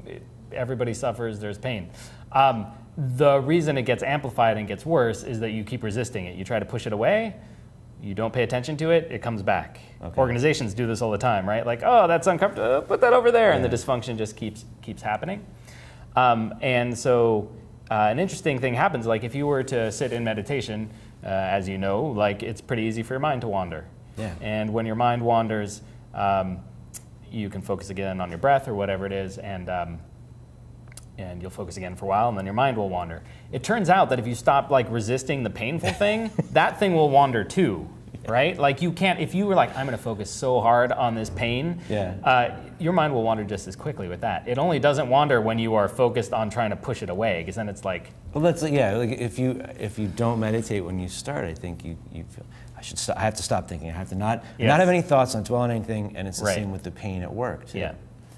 It- 0.06 0.22
everybody 0.52 0.92
suffers. 0.94 1.40
There's 1.40 1.58
pain. 1.58 1.90
Um, 2.32 2.66
the 2.96 3.40
reason 3.40 3.78
it 3.78 3.82
gets 3.82 4.02
amplified 4.02 4.58
and 4.58 4.68
gets 4.68 4.84
worse 4.84 5.22
is 5.22 5.40
that 5.40 5.50
you 5.52 5.64
keep 5.64 5.82
resisting 5.82 6.26
it. 6.26 6.36
You 6.36 6.44
try 6.44 6.58
to 6.58 6.64
push 6.66 6.86
it 6.86 6.92
away. 6.92 7.34
You 8.02 8.14
don't 8.14 8.32
pay 8.32 8.42
attention 8.42 8.76
to 8.78 8.90
it. 8.90 9.08
It 9.12 9.22
comes 9.22 9.42
back. 9.42 9.78
Okay. 10.02 10.20
Organizations 10.20 10.74
do 10.74 10.88
this 10.88 11.00
all 11.02 11.12
the 11.12 11.18
time, 11.18 11.48
right? 11.48 11.64
Like, 11.64 11.82
oh, 11.84 12.08
that's 12.08 12.26
uncomfortable. 12.26 12.82
Put 12.82 13.00
that 13.00 13.12
over 13.12 13.30
there, 13.30 13.52
and 13.52 13.64
the 13.64 13.68
dysfunction 13.68 14.18
just 14.18 14.36
keeps 14.36 14.64
keeps 14.82 15.02
happening. 15.02 15.46
Um, 16.16 16.52
and 16.60 16.98
so 16.98 17.50
uh, 17.90 18.08
an 18.10 18.18
interesting 18.18 18.58
thing 18.58 18.74
happens. 18.74 19.06
Like 19.06 19.22
if 19.22 19.34
you 19.34 19.46
were 19.46 19.62
to 19.64 19.92
sit 19.92 20.12
in 20.12 20.24
meditation, 20.24 20.90
uh, 21.24 21.28
as 21.28 21.68
you 21.68 21.78
know, 21.78 22.02
like 22.02 22.42
it's 22.42 22.60
pretty 22.60 22.82
easy 22.82 23.02
for 23.02 23.14
your 23.14 23.20
mind 23.20 23.42
to 23.42 23.48
wander. 23.48 23.86
Yeah. 24.18 24.34
And 24.40 24.72
when 24.72 24.84
your 24.84 24.96
mind 24.96 25.22
wanders, 25.22 25.82
um, 26.12 26.58
you 27.30 27.48
can 27.48 27.62
focus 27.62 27.90
again 27.90 28.20
on 28.20 28.30
your 28.30 28.38
breath 28.38 28.66
or 28.66 28.74
whatever 28.74 29.06
it 29.06 29.12
is, 29.12 29.38
and 29.38 29.68
um, 29.68 29.98
and 31.18 31.40
you'll 31.42 31.50
focus 31.50 31.76
again 31.76 31.94
for 31.96 32.06
a 32.06 32.08
while, 32.08 32.28
and 32.28 32.38
then 32.38 32.44
your 32.44 32.54
mind 32.54 32.76
will 32.76 32.88
wander. 32.88 33.22
It 33.52 33.62
turns 33.62 33.90
out 33.90 34.10
that 34.10 34.18
if 34.18 34.26
you 34.26 34.34
stop 34.34 34.70
like 34.70 34.90
resisting 34.90 35.42
the 35.42 35.50
painful 35.50 35.90
thing, 35.92 36.30
that 36.52 36.78
thing 36.78 36.94
will 36.94 37.10
wander 37.10 37.44
too. 37.44 37.88
Right? 38.28 38.56
Like 38.56 38.80
you 38.82 38.92
can't. 38.92 39.18
If 39.18 39.34
you 39.34 39.46
were 39.46 39.56
like, 39.56 39.70
I'm 39.76 39.84
going 39.84 39.98
to 39.98 40.02
focus 40.02 40.30
so 40.30 40.60
hard 40.60 40.92
on 40.92 41.16
this 41.16 41.28
pain, 41.28 41.80
Yeah. 41.88 42.14
uh, 42.22 42.56
your 42.78 42.92
mind 42.92 43.12
will 43.12 43.24
wander 43.24 43.42
just 43.42 43.66
as 43.66 43.74
quickly 43.74 44.06
with 44.06 44.20
that. 44.20 44.46
It 44.46 44.58
only 44.58 44.78
doesn't 44.78 45.08
wander 45.08 45.40
when 45.40 45.58
you 45.58 45.74
are 45.74 45.88
focused 45.88 46.32
on 46.32 46.48
trying 46.48 46.70
to 46.70 46.76
push 46.76 47.02
it 47.02 47.10
away, 47.10 47.40
because 47.40 47.56
then 47.56 47.68
it's 47.68 47.84
like, 47.84 48.10
Well, 48.32 48.44
that's 48.44 48.62
yeah. 48.62 48.94
Like 48.96 49.10
if 49.10 49.40
you 49.40 49.60
if 49.76 49.98
you 49.98 50.06
don't 50.06 50.38
meditate 50.38 50.84
when 50.84 51.00
you 51.00 51.08
start, 51.08 51.44
I 51.44 51.54
think 51.54 51.84
you 51.84 51.96
you 52.12 52.22
feel 52.24 52.46
I 52.78 52.82
should. 52.82 52.98
Stop, 52.98 53.16
I 53.16 53.22
have 53.22 53.34
to 53.34 53.42
stop 53.42 53.68
thinking. 53.68 53.88
I 53.88 53.92
have 53.94 54.10
to 54.10 54.14
not 54.14 54.44
Yes. 54.56 54.68
not 54.68 54.78
have 54.78 54.88
any 54.88 55.02
thoughts, 55.02 55.34
not 55.34 55.42
dwell 55.44 55.62
on 55.62 55.72
anything. 55.72 56.14
And 56.16 56.28
it's 56.28 56.38
the 56.38 56.44
Right. 56.44 56.54
same 56.54 56.70
with 56.70 56.84
the 56.84 56.92
pain 56.92 57.22
at 57.22 57.32
work 57.34 57.66
too. 57.66 57.80
yeah, 57.80 57.94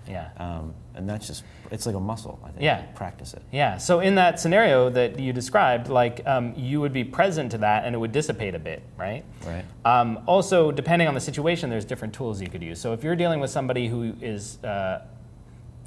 yeah. 0.09 0.29
Um, 0.37 0.75
and 0.95 1.09
that's 1.09 1.27
just 1.27 1.45
it's 1.71 1.87
like 1.87 1.95
a 1.95 2.01
muscle. 2.01 2.39
I 2.45 2.49
think. 2.49 2.63
Yeah. 2.63 2.83
Practice 2.95 3.35
it. 3.35 3.43
Yeah. 3.51 3.79
So 3.79 4.01
in 4.01 4.15
that 4.17 4.39
scenario 4.39 4.91
that 4.91 5.19
you 5.19 5.33
described, 5.33 5.89
like 5.89 6.21
um, 6.27 6.55
you 6.57 6.81
would 6.81 6.93
be 6.93 7.05
present 7.05 7.51
to 7.53 7.59
that, 7.59 7.85
and 7.85 7.95
it 7.95 7.99
would 7.99 8.13
dissipate 8.13 8.55
a 8.55 8.59
bit, 8.59 8.83
right? 8.97 9.25
Right. 9.47 9.65
Um, 9.85 10.23
also, 10.27 10.71
depending 10.71 11.09
on 11.09 11.15
the 11.15 11.21
situation, 11.21 11.71
there's 11.71 11.85
different 11.85 12.15
tools 12.15 12.41
you 12.41 12.49
could 12.49 12.63
use. 12.63 12.81
So 12.81 12.93
if 12.93 13.03
you're 13.03 13.17
dealing 13.17 13.41
with 13.41 13.51
somebody 13.51 13.89
who 13.89 14.15
is 14.21 14.63
uh, 14.65 15.03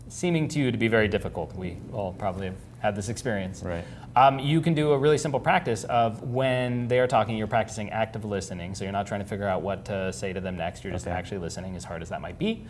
seeming 0.10 0.48
to 0.50 0.60
you 0.60 0.72
to 0.72 0.78
be 0.78 0.88
very 0.88 1.08
difficult, 1.08 1.56
we 1.56 1.78
all 1.94 2.14
probably 2.14 2.48
have 2.48 2.56
had 2.80 2.96
this 2.96 3.10
experience. 3.10 3.64
Right. 3.64 3.84
Um, 4.16 4.40
you 4.40 4.62
can 4.62 4.74
do 4.74 4.94
a 4.94 4.98
really 4.98 5.18
simple 5.18 5.40
practice 5.40 5.84
of 5.84 6.24
when 6.24 6.88
they 6.88 7.00
are 7.00 7.08
talking, 7.08 7.38
you're 7.38 7.46
practicing 7.48 7.92
active 7.92 8.26
listening. 8.26 8.74
So 8.74 8.84
you're 8.84 8.92
not 8.94 9.06
trying 9.06 9.22
to 9.22 9.28
figure 9.28 9.48
out 9.48 9.62
what 9.62 9.86
to 9.86 10.12
say 10.12 10.34
to 10.34 10.42
them 10.42 10.58
next. 10.58 10.84
You're 10.84 10.94
just 10.94 11.06
Okay. 11.08 11.16
actually 11.16 11.38
listening, 11.40 11.76
as 11.76 11.84
hard 11.84 12.02
as 12.02 12.10
that 12.10 12.20
might 12.22 12.40
be. 12.40 12.66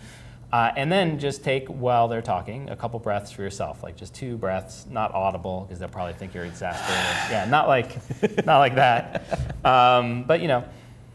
Uh, 0.52 0.72
and 0.78 0.90
then 0.90 1.20
just 1.20 1.44
take, 1.44 1.68
while 1.68 2.08
they're 2.08 2.22
talking, 2.22 2.70
a 2.70 2.76
couple 2.76 3.00
breaths 3.00 3.32
for 3.32 3.42
yourself, 3.42 3.84
like 3.84 3.98
just 3.98 4.16
two 4.16 4.38
breaths, 4.38 4.86
not 4.90 5.14
audible, 5.14 5.66
because 5.68 5.78
they'll 5.80 5.90
probably 5.90 6.14
think 6.14 6.34
you're 6.34 6.46
exasperated. 6.46 7.32
yeah, 7.32 7.46
not 7.50 7.68
like, 7.68 7.98
not 8.46 8.60
like 8.60 8.76
that. 8.76 9.24
Um, 9.66 10.24
but 10.24 10.40
you 10.40 10.48
know, 10.48 10.64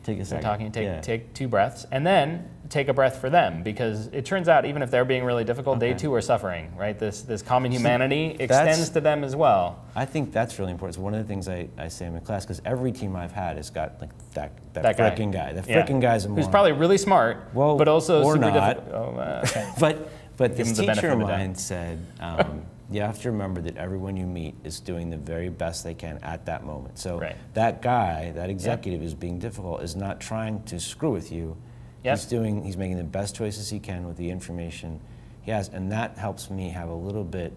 Take 0.05 0.19
a 0.21 0.25
second. 0.25 0.43
talking, 0.45 0.73
take, 0.73 0.85
Yeah. 0.85 1.01
take 1.01 1.33
two 1.35 1.49
breaths, 1.49 1.87
and 1.93 2.07
then 2.07 2.49
take 2.69 2.89
a 2.89 2.93
breath 2.95 3.19
for 3.19 3.29
them, 3.29 3.63
because 3.63 4.07
it 4.09 4.25
turns 4.25 4.49
out 4.49 4.65
even 4.65 4.83
if 4.83 4.91
they're 4.91 5.05
being 5.05 5.25
really 5.25 5.45
difficult, 5.45 5.79
they 5.79 5.93
too 5.95 6.13
are 6.15 6.21
suffering, 6.23 6.73
right? 6.77 6.99
This, 6.99 7.21
this 7.23 7.43
common 7.43 7.71
humanity 7.71 8.35
that's- 8.39 8.67
extends 8.69 8.89
to 8.91 9.01
them 9.01 9.25
as 9.25 9.37
well. 9.37 9.85
I 9.95 10.05
think 10.07 10.33
that's 10.33 10.59
really 10.59 10.73
important. 10.73 10.97
It's 10.97 11.03
one 11.03 11.13
of 11.15 11.21
the 11.21 11.29
things 11.29 11.49
I, 11.49 11.69
I 11.77 11.89
say 11.89 12.07
in 12.07 12.15
my 12.15 12.21
class 12.21 12.45
because 12.47 12.63
every 12.65 12.91
team 12.93 13.15
I've 13.15 13.33
had 13.33 13.57
has 13.59 13.69
got 13.71 14.01
like 14.01 14.11
that 14.35 14.53
that, 14.73 14.83
That 14.85 14.97
guy. 14.97 15.11
frickin' 15.11 15.33
guy. 15.33 15.53
The 15.53 15.69
Yeah. 15.71 15.85
frickin' 15.87 16.01
guy's 16.01 16.25
a 16.25 16.29
Who's 16.29 16.49
probably 16.49 16.73
really 16.73 16.97
smart, 16.97 17.49
Well, 17.53 17.77
but 17.77 17.89
also 17.89 18.23
or 18.23 18.35
super 18.35 18.51
not. 18.51 18.77
difficult. 18.77 18.95
Oh, 19.17 19.19
uh, 19.21 19.41
okay. 19.45 19.69
But 19.79 20.09
but 20.39 20.57
this 20.57 20.73
teacher 20.77 21.09
of 21.09 21.13
of 21.15 21.19
the 21.21 21.27
doubt. 21.27 21.39
mine 21.39 21.55
said, 21.55 21.99
um, 22.21 22.63
you 22.95 23.01
have 23.03 23.21
to 23.23 23.31
remember 23.31 23.61
that 23.63 23.77
everyone 23.77 24.17
you 24.17 24.27
meet 24.27 24.55
is 24.65 24.81
doing 24.81 25.11
the 25.11 25.17
very 25.17 25.49
best 25.49 25.85
they 25.85 25.95
can 25.95 26.19
at 26.23 26.47
that 26.47 26.65
moment. 26.65 26.99
So 26.99 27.19
Right. 27.19 27.37
that 27.55 27.83
guy, 27.83 28.33
that 28.33 28.51
executive, 28.51 29.03
is 29.03 29.15
being 29.15 29.39
difficult, 29.39 29.83
is 29.83 29.97
not 29.97 30.21
trying 30.21 30.63
to 30.65 30.79
screw 30.81 31.11
with 31.13 31.31
you. 31.33 31.57
Yep. 32.05 32.17
He's 32.19 32.27
doing, 32.27 32.65
he's 32.65 32.77
making 32.77 32.97
the 32.97 33.05
best 33.05 33.37
choices 33.37 33.71
he 33.71 33.79
can 33.79 34.07
with 34.07 34.17
the 34.17 34.31
information 34.31 35.01
he 35.43 35.51
has, 35.53 35.69
and 35.69 35.91
that 35.93 36.19
helps 36.19 36.51
me 36.51 36.71
have 36.71 36.89
a 36.89 36.95
little 36.95 37.25
bit, 37.25 37.53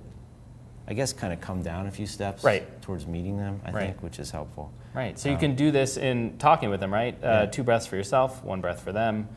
I 0.87 0.93
guess, 0.93 1.13
kind 1.13 1.33
of 1.33 1.41
come 1.41 1.61
down 1.63 1.87
a 1.87 1.91
few 1.91 2.05
steps 2.07 2.43
Right. 2.43 2.81
towards 2.81 3.07
meeting 3.07 3.37
them. 3.37 3.59
I 3.65 3.71
Right. 3.71 3.85
think, 3.87 4.03
which 4.03 4.19
is 4.19 4.31
helpful. 4.31 4.71
Right. 4.93 5.17
So 5.17 5.29
you 5.29 5.35
Um, 5.35 5.41
can 5.41 5.55
do 5.55 5.71
this 5.71 5.97
in 5.97 6.37
talking 6.37 6.69
with 6.69 6.79
them, 6.79 6.93
right? 6.93 7.15
Uh, 7.23 7.27
Yeah. 7.27 7.45
Two 7.47 7.63
breaths 7.63 7.85
for 7.87 7.95
yourself, 7.95 8.43
one 8.43 8.61
breath 8.61 8.79
for 8.81 8.91
them, 8.91 9.27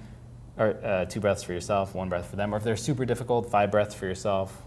or 0.58 0.76
uh, 0.84 1.04
two 1.06 1.20
breaths 1.20 1.42
for 1.42 1.52
yourself, 1.52 1.94
one 1.94 2.08
breath 2.08 2.26
for 2.26 2.36
them. 2.36 2.52
Or 2.54 2.58
if 2.58 2.64
they're 2.64 2.76
super 2.76 3.04
difficult, 3.04 3.50
five 3.50 3.70
breaths 3.70 3.94
for 3.94 4.06
yourself, 4.06 4.62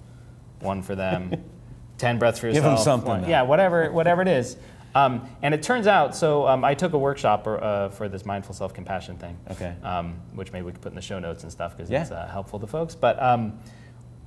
one 0.62 0.82
for 0.82 0.96
them, 0.96 1.32
ten 1.98 2.18
breaths 2.20 2.39
for 2.39 2.48
yourself. 2.48 2.63
Give 2.63 2.72
yourself. 2.72 2.80
'em 2.80 3.06
something, 3.06 3.22
one- 3.24 3.30
Yeah, 3.30 3.41
whatever, 3.44 3.91
whatever 3.91 4.22
it 4.22 4.27
is. 4.27 4.58
Um, 4.94 5.30
and 5.41 5.53
it 5.53 5.63
turns 5.63 5.88
out, 5.88 6.15
so 6.15 6.46
um, 6.48 6.65
I 6.65 6.74
took 6.74 6.91
a 6.91 6.98
workshop 6.98 7.48
uh, 7.48 7.88
for 7.89 8.10
this 8.10 8.25
mindful 8.25 8.53
self-compassion 8.53 9.18
thing, 9.20 9.38
Okay. 9.51 9.74
um, 9.84 10.15
which 10.34 10.51
maybe 10.51 10.65
we 10.65 10.74
could 10.74 10.82
put 10.82 10.91
in 10.91 10.96
the 10.98 11.01
show 11.01 11.18
notes 11.18 11.44
and 11.44 11.51
stuff 11.51 11.77
because 11.77 11.89
Yeah. 11.89 12.01
it's 12.01 12.12
uh, 12.12 12.27
helpful 12.27 12.60
to 12.60 12.68
folks. 12.68 12.94
But 12.94 13.22
um, 13.24 13.58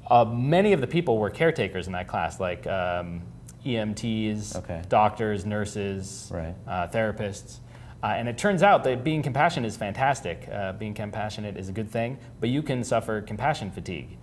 uh, 0.08 0.24
many 0.24 0.72
of 0.72 0.80
the 0.80 0.86
people 0.86 1.18
were 1.18 1.28
caretakers 1.28 1.86
in 1.86 1.92
that 1.92 2.08
class, 2.08 2.40
like 2.40 2.66
um, 2.66 3.20
EMTs, 3.66 4.56
Okay. 4.56 4.82
doctors, 4.88 5.44
nurses, 5.44 6.30
Right. 6.32 6.54
uh, 6.66 6.86
therapists. 6.88 7.58
Uh, 8.02 8.08
and 8.08 8.28
it 8.28 8.36
turns 8.38 8.62
out 8.62 8.84
that 8.84 9.02
being 9.04 9.22
compassionate 9.22 9.68
is 9.68 9.76
fantastic. 9.76 10.48
Uh, 10.50 10.72
being 10.72 10.94
compassionate 10.94 11.56
is 11.58 11.68
a 11.68 11.72
good 11.72 11.90
thing, 11.90 12.18
but 12.40 12.48
you 12.48 12.62
can 12.62 12.84
suffer 12.84 13.20
compassion 13.20 13.70
fatigue. 13.70 14.16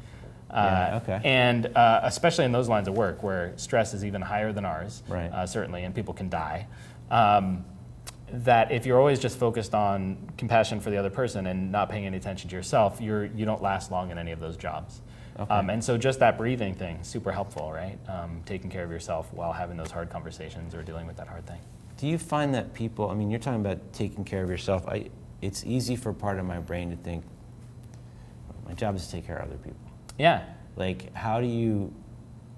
Uh, 0.52 0.56
Yeah, 0.64 1.00
okay. 1.16 1.22
And 1.24 1.66
uh, 1.76 2.02
especially 2.04 2.46
in 2.46 2.52
those 2.52 2.68
lines 2.70 2.88
of 2.88 2.96
work 2.96 3.24
where 3.24 3.54
stress 3.58 3.94
is 3.94 4.04
even 4.06 4.22
higher 4.22 4.52
than 4.52 4.66
ours, 4.66 5.02
Right. 5.08 5.32
uh, 5.32 5.46
certainly, 5.46 5.84
and 5.84 5.96
people 5.96 6.14
can 6.14 6.30
die. 6.30 6.68
Um, 7.10 7.66
that 8.34 8.72
if 8.72 8.86
you're 8.86 8.98
always 9.00 9.20
just 9.20 9.38
focused 9.38 9.74
on 9.76 10.18
compassion 10.38 10.80
for 10.80 10.90
the 10.90 10.98
other 10.98 11.10
person 11.10 11.48
and 11.48 11.72
not 11.72 11.90
paying 11.90 12.06
any 12.06 12.16
attention 12.18 12.50
to 12.50 12.56
yourself, 12.56 13.02
you're, 13.02 13.26
you 13.26 13.46
don't 13.46 13.62
last 13.62 13.92
long 13.92 14.10
in 14.12 14.18
any 14.18 14.32
of 14.32 14.40
those 14.40 14.56
jobs. 14.56 15.02
Okay. 15.38 15.54
Um, 15.54 15.70
and 15.70 15.84
so 15.84 15.98
just 15.98 16.20
that 16.20 16.38
breathing 16.38 16.74
thing, 16.74 17.00
super 17.04 17.32
helpful, 17.32 17.72
right? 17.74 17.98
Um, 18.08 18.42
taking 18.46 18.70
care 18.70 18.84
of 18.84 18.92
yourself 18.92 19.34
while 19.34 19.52
having 19.52 19.76
those 19.78 19.92
hard 19.92 20.10
conversations 20.10 20.74
or 20.76 20.84
dealing 20.84 21.08
with 21.08 21.18
that 21.18 21.28
hard 21.28 21.46
thing. 21.46 21.60
Do 21.98 22.08
you 22.08 22.18
find 22.18 22.54
that 22.56 22.74
people, 22.74 23.10
I 23.10 23.14
mean, 23.16 23.30
you're 23.30 23.40
talking 23.40 23.60
about 23.62 23.92
taking 23.94 24.24
care 24.24 24.44
of 24.44 24.50
yourself. 24.50 24.88
I, 24.88 25.10
it's 25.42 25.66
easy 25.66 25.96
for 25.96 26.14
part 26.14 26.40
of 26.40 26.46
my 26.46 26.60
brain 26.60 26.90
to 26.92 26.96
think, 26.96 27.24
my 28.66 28.74
job 28.74 28.96
is 28.96 29.06
to 29.08 29.12
take 29.12 29.28
care 29.28 29.38
of 29.38 29.50
other 29.50 29.58
people. 29.58 29.91
Yeah, 30.22 30.44
Like, 30.76 31.14
how 31.16 31.42
do 31.42 31.48
you, 31.48 31.92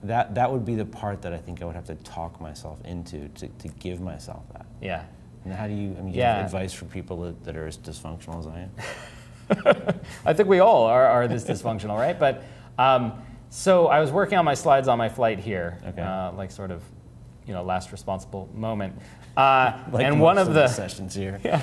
that, 0.04 0.36
that 0.36 0.52
would 0.52 0.66
be 0.66 0.76
the 0.76 0.86
part 0.86 1.22
that 1.22 1.34
I 1.34 1.38
think 1.38 1.62
I 1.62 1.66
would 1.66 1.76
have 1.76 1.86
to 1.86 1.96
talk 1.96 2.42
myself 2.42 2.80
into 2.86 3.30
to, 3.30 3.48
to 3.48 3.68
give 3.80 4.02
myself 4.02 4.44
that. 4.54 4.66
yeah. 4.82 5.06
And 5.46 5.54
how 5.54 5.68
do 5.68 5.74
you, 5.74 5.90
I 5.98 6.02
mean, 6.02 6.12
do 6.12 6.18
you 6.18 6.24
Yeah. 6.24 6.36
have 6.38 6.46
advice 6.46 6.72
for 6.74 6.86
people 6.86 7.22
that, 7.22 7.44
that 7.46 7.56
are 7.58 7.68
as 7.68 7.78
dysfunctional 7.78 8.40
as 8.40 8.48
I 8.48 8.60
am? 8.60 9.96
I 10.26 10.34
think 10.34 10.48
we 10.50 10.60
all 10.60 10.84
are, 10.86 11.06
are 11.06 11.28
this 11.28 11.44
dysfunctional, 11.44 11.98
right? 11.98 12.18
But 12.18 12.44
um, 12.78 13.14
so 13.50 13.88
I 13.88 14.00
was 14.00 14.12
working 14.12 14.38
on 14.38 14.46
my 14.46 14.54
slides 14.54 14.88
on 14.88 14.98
my 14.98 15.10
flight 15.10 15.40
here, 15.40 15.80
Okay. 15.88 16.02
uh, 16.02 16.32
like 16.34 16.50
sort 16.52 16.72
of, 16.72 16.82
you 17.48 17.54
know, 17.54 17.64
last 17.64 17.92
responsible 17.92 18.50
moment. 18.54 18.96
Uh, 19.36 19.80
Like 19.92 20.06
and 20.06 20.22
one 20.22 20.38
of 20.38 20.54
the 20.54 20.68
sessions 20.68 21.16
here. 21.16 21.40
yeah, 21.44 21.62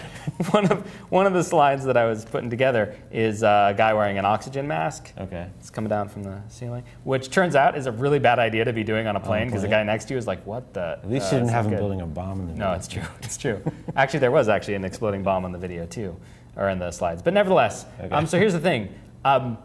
one 0.51 0.71
of 0.71 0.87
one 1.11 1.27
of 1.27 1.33
the 1.33 1.43
slides 1.45 1.85
that 1.85 1.97
I 1.97 2.05
was 2.07 2.25
putting 2.25 2.51
together 2.51 2.97
is 3.13 3.43
uh, 3.43 3.69
a 3.73 3.75
guy 3.77 3.95
wearing 3.95 4.19
an 4.19 4.25
oxygen 4.25 4.67
mask. 4.67 5.13
Okay. 5.19 5.47
It's 5.61 5.71
coming 5.71 5.89
down 5.89 6.09
from 6.09 6.25
the 6.25 6.41
ceiling, 6.49 6.83
which 7.05 7.31
turns 7.31 7.55
out 7.55 7.77
is 7.79 7.87
a 7.87 7.93
really 7.93 8.19
bad 8.19 8.39
idea 8.41 8.65
to 8.65 8.73
be 8.73 8.83
doing 8.85 9.07
on 9.07 9.15
a 9.17 9.21
plane 9.21 9.47
because 9.47 9.63
the 9.63 9.69
guy 9.69 9.83
next 9.85 10.07
to 10.07 10.15
you 10.15 10.19
is 10.19 10.27
like, 10.27 10.45
"What 10.47 10.75
the?" 10.75 10.99
At 11.03 11.09
least 11.09 11.33
uh, 11.33 11.37
you 11.37 11.41
didn't 11.43 11.53
have 11.55 11.65
him 11.67 11.71
good." 11.73 11.79
building 11.79 12.01
a 12.01 12.07
bomb 12.07 12.41
in 12.41 12.47
the 12.49 12.53
No, 12.55 12.59
middle. 12.59 12.75
it's 12.75 12.89
true. 12.89 13.03
It's 13.23 13.37
true. 13.37 13.63
actually, 13.97 14.21
there 14.21 14.33
was 14.33 14.49
actually 14.49 14.75
an 14.75 14.85
exploding 14.85 15.23
bomb 15.23 15.45
on 15.45 15.53
the 15.53 15.59
video 15.59 15.87
too, 15.87 16.17
or 16.57 16.69
in 16.71 16.79
the 16.81 16.91
slides. 16.91 17.23
But 17.23 17.35
nevertheless, 17.35 17.87
Okay. 18.01 18.13
um, 18.15 18.27
so 18.27 18.37
here's 18.39 18.53
the 18.53 18.59
thing. 18.61 18.89
Um, 19.25 19.59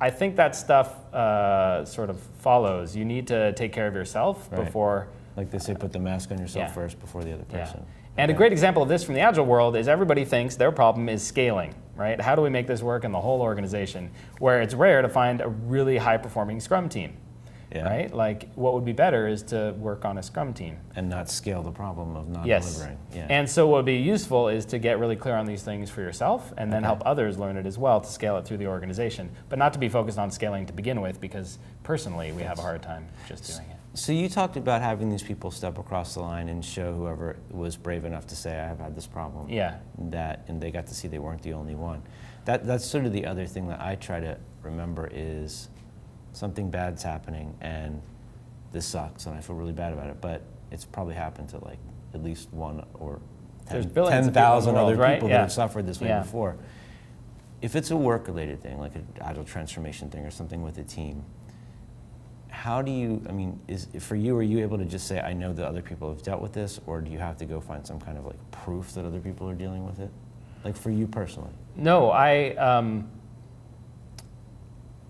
I 0.00 0.10
think 0.10 0.36
that 0.36 0.54
stuff 0.54 0.88
uh, 1.14 1.84
sort 1.86 2.10
of 2.10 2.20
follows. 2.40 2.94
You 2.94 3.04
need 3.06 3.26
to 3.28 3.52
take 3.54 3.72
care 3.72 3.86
of 3.86 3.94
yourself 3.94 4.48
Right. 4.50 4.64
before. 4.64 5.08
Like 5.36 5.50
they 5.50 5.58
say, 5.58 5.74
put 5.74 5.92
the 5.92 5.98
mask 5.98 6.30
on 6.30 6.38
yourself 6.38 6.68
Yeah. 6.68 6.72
first 6.72 7.00
before 7.00 7.24
the 7.24 7.32
other 7.32 7.44
person. 7.44 7.80
Yeah. 7.80 8.22
And 8.22 8.30
a 8.30 8.34
great 8.34 8.52
example 8.52 8.82
of 8.82 8.88
this 8.90 9.02
from 9.02 9.14
the 9.14 9.20
agile 9.20 9.46
world 9.46 9.74
is 9.76 9.88
everybody 9.88 10.24
thinks 10.26 10.56
their 10.56 10.70
problem 10.72 11.08
is 11.08 11.22
scaling, 11.22 11.74
right? 11.96 12.20
How 12.20 12.34
do 12.34 12.42
we 12.42 12.50
make 12.50 12.66
this 12.66 12.82
work 12.82 13.04
in 13.04 13.12
the 13.12 13.20
whole 13.20 13.40
organization? 13.40 14.10
Where 14.38 14.60
it's 14.60 14.74
rare 14.74 15.00
to 15.00 15.08
find 15.08 15.40
a 15.40 15.48
really 15.48 15.96
high 15.96 16.18
performing 16.18 16.60
Scrum 16.60 16.90
team, 16.90 17.14
Yeah. 17.74 17.84
right? 17.88 18.12
Like 18.14 18.50
what 18.54 18.74
would 18.74 18.84
be 18.84 18.92
better 18.92 19.26
is 19.26 19.42
to 19.44 19.74
work 19.78 20.04
on 20.04 20.18
a 20.18 20.22
Scrum 20.22 20.52
team. 20.52 20.76
And 20.94 21.08
not 21.08 21.30
scale 21.30 21.62
the 21.62 21.70
problem 21.70 22.14
of 22.14 22.28
not 22.28 22.44
Yes. 22.44 22.74
delivering. 22.74 22.98
Yeah. 23.14 23.26
And 23.30 23.48
so 23.48 23.66
what 23.66 23.76
would 23.76 23.86
be 23.86 23.96
useful 23.96 24.48
is 24.48 24.66
to 24.66 24.78
get 24.78 24.98
really 24.98 25.16
clear 25.16 25.34
on 25.36 25.46
these 25.46 25.62
things 25.62 25.88
for 25.88 26.02
yourself 26.02 26.52
and 26.58 26.70
then 26.70 26.80
Okay. 26.80 26.88
help 26.88 27.02
others 27.06 27.38
learn 27.38 27.56
it 27.56 27.64
as 27.64 27.78
well 27.78 28.02
to 28.02 28.06
scale 28.10 28.36
it 28.36 28.44
through 28.44 28.58
the 28.58 28.66
organization, 28.66 29.30
but 29.48 29.58
not 29.58 29.72
to 29.72 29.78
be 29.78 29.88
focused 29.88 30.18
on 30.18 30.30
scaling 30.30 30.66
to 30.66 30.74
begin 30.74 31.00
with 31.00 31.18
because 31.18 31.58
personally 31.82 32.30
we 32.32 32.42
have 32.42 32.58
a 32.58 32.62
hard 32.62 32.82
time 32.82 33.06
just 33.26 33.46
doing 33.56 33.70
it. 33.70 33.76
So 33.94 34.12
you 34.12 34.28
talked 34.28 34.56
about 34.56 34.80
having 34.80 35.10
these 35.10 35.22
people 35.22 35.50
step 35.50 35.76
across 35.78 36.14
the 36.14 36.20
line 36.20 36.48
and 36.48 36.64
show 36.64 36.94
whoever 36.94 37.36
was 37.50 37.76
brave 37.76 38.04
enough 38.06 38.26
to 38.28 38.36
say, 38.36 38.58
"I 38.58 38.66
have 38.66 38.78
had 38.78 38.94
this 38.94 39.06
problem." 39.06 39.48
Yeah. 39.50 39.76
That, 39.98 40.44
and 40.48 40.60
they 40.60 40.70
got 40.70 40.86
to 40.86 40.94
see 40.94 41.08
they 41.08 41.18
weren't 41.18 41.42
the 41.42 41.52
only 41.52 41.74
one. 41.74 42.02
That 42.46 42.64
that's 42.64 42.84
sort 42.86 43.04
of 43.04 43.12
the 43.12 43.26
other 43.26 43.46
thing 43.46 43.68
that 43.68 43.80
I 43.82 43.96
try 43.96 44.18
to 44.20 44.38
remember 44.62 45.10
is 45.12 45.68
something 46.32 46.70
bad's 46.70 47.02
happening 47.02 47.54
and 47.60 48.00
this 48.72 48.86
sucks 48.86 49.26
and 49.26 49.36
I 49.36 49.40
feel 49.42 49.56
really 49.56 49.72
bad 49.72 49.92
about 49.92 50.08
it, 50.08 50.20
but 50.22 50.40
it's 50.70 50.84
probably 50.86 51.14
happened 51.14 51.50
to 51.50 51.62
like 51.62 51.78
at 52.14 52.22
least 52.22 52.50
one 52.52 52.82
or 52.94 53.20
There's 53.70 53.84
10 53.84 53.92
billions 53.92 54.26
of 54.28 54.32
people 54.32 54.48
in 54.48 54.64
the 54.64 54.72
10,000 54.72 54.76
other 54.76 54.96
right? 54.96 55.14
people 55.16 55.28
Yeah. 55.28 55.36
that 55.36 55.40
have 55.42 55.52
suffered 55.52 55.84
this 55.86 56.00
way 56.00 56.08
Yeah. 56.08 56.20
before. 56.22 56.56
If 57.60 57.76
it's 57.76 57.90
a 57.90 57.96
work-related 57.96 58.62
thing, 58.62 58.78
like 58.80 58.94
an 58.96 59.06
agile 59.20 59.44
transformation 59.44 60.08
thing 60.08 60.24
or 60.24 60.30
something 60.30 60.62
with 60.62 60.78
a 60.78 60.84
team, 60.84 61.24
how 62.62 62.80
do 62.80 62.92
you, 62.92 63.20
I 63.28 63.32
mean, 63.32 63.58
is 63.66 63.88
for 63.98 64.14
you, 64.14 64.36
are 64.36 64.42
you 64.42 64.60
able 64.60 64.78
to 64.78 64.84
just 64.84 65.08
say, 65.08 65.18
I 65.18 65.32
know 65.32 65.52
that 65.52 65.66
other 65.66 65.82
people 65.82 66.08
have 66.10 66.22
dealt 66.22 66.40
with 66.40 66.52
this, 66.52 66.78
or 66.86 67.00
do 67.00 67.10
you 67.10 67.18
have 67.18 67.36
to 67.38 67.44
go 67.44 67.60
find 67.60 67.84
some 67.84 67.98
kind 68.00 68.16
of 68.16 68.24
like 68.24 68.38
proof 68.52 68.92
that 68.92 69.04
other 69.04 69.18
people 69.18 69.48
are 69.50 69.54
dealing 69.54 69.84
with 69.84 69.98
it? 69.98 70.10
Like 70.64 70.76
for 70.76 70.92
you 70.92 71.08
personally? 71.08 71.50
No, 71.74 72.10
I, 72.12 72.50
um, 72.54 73.10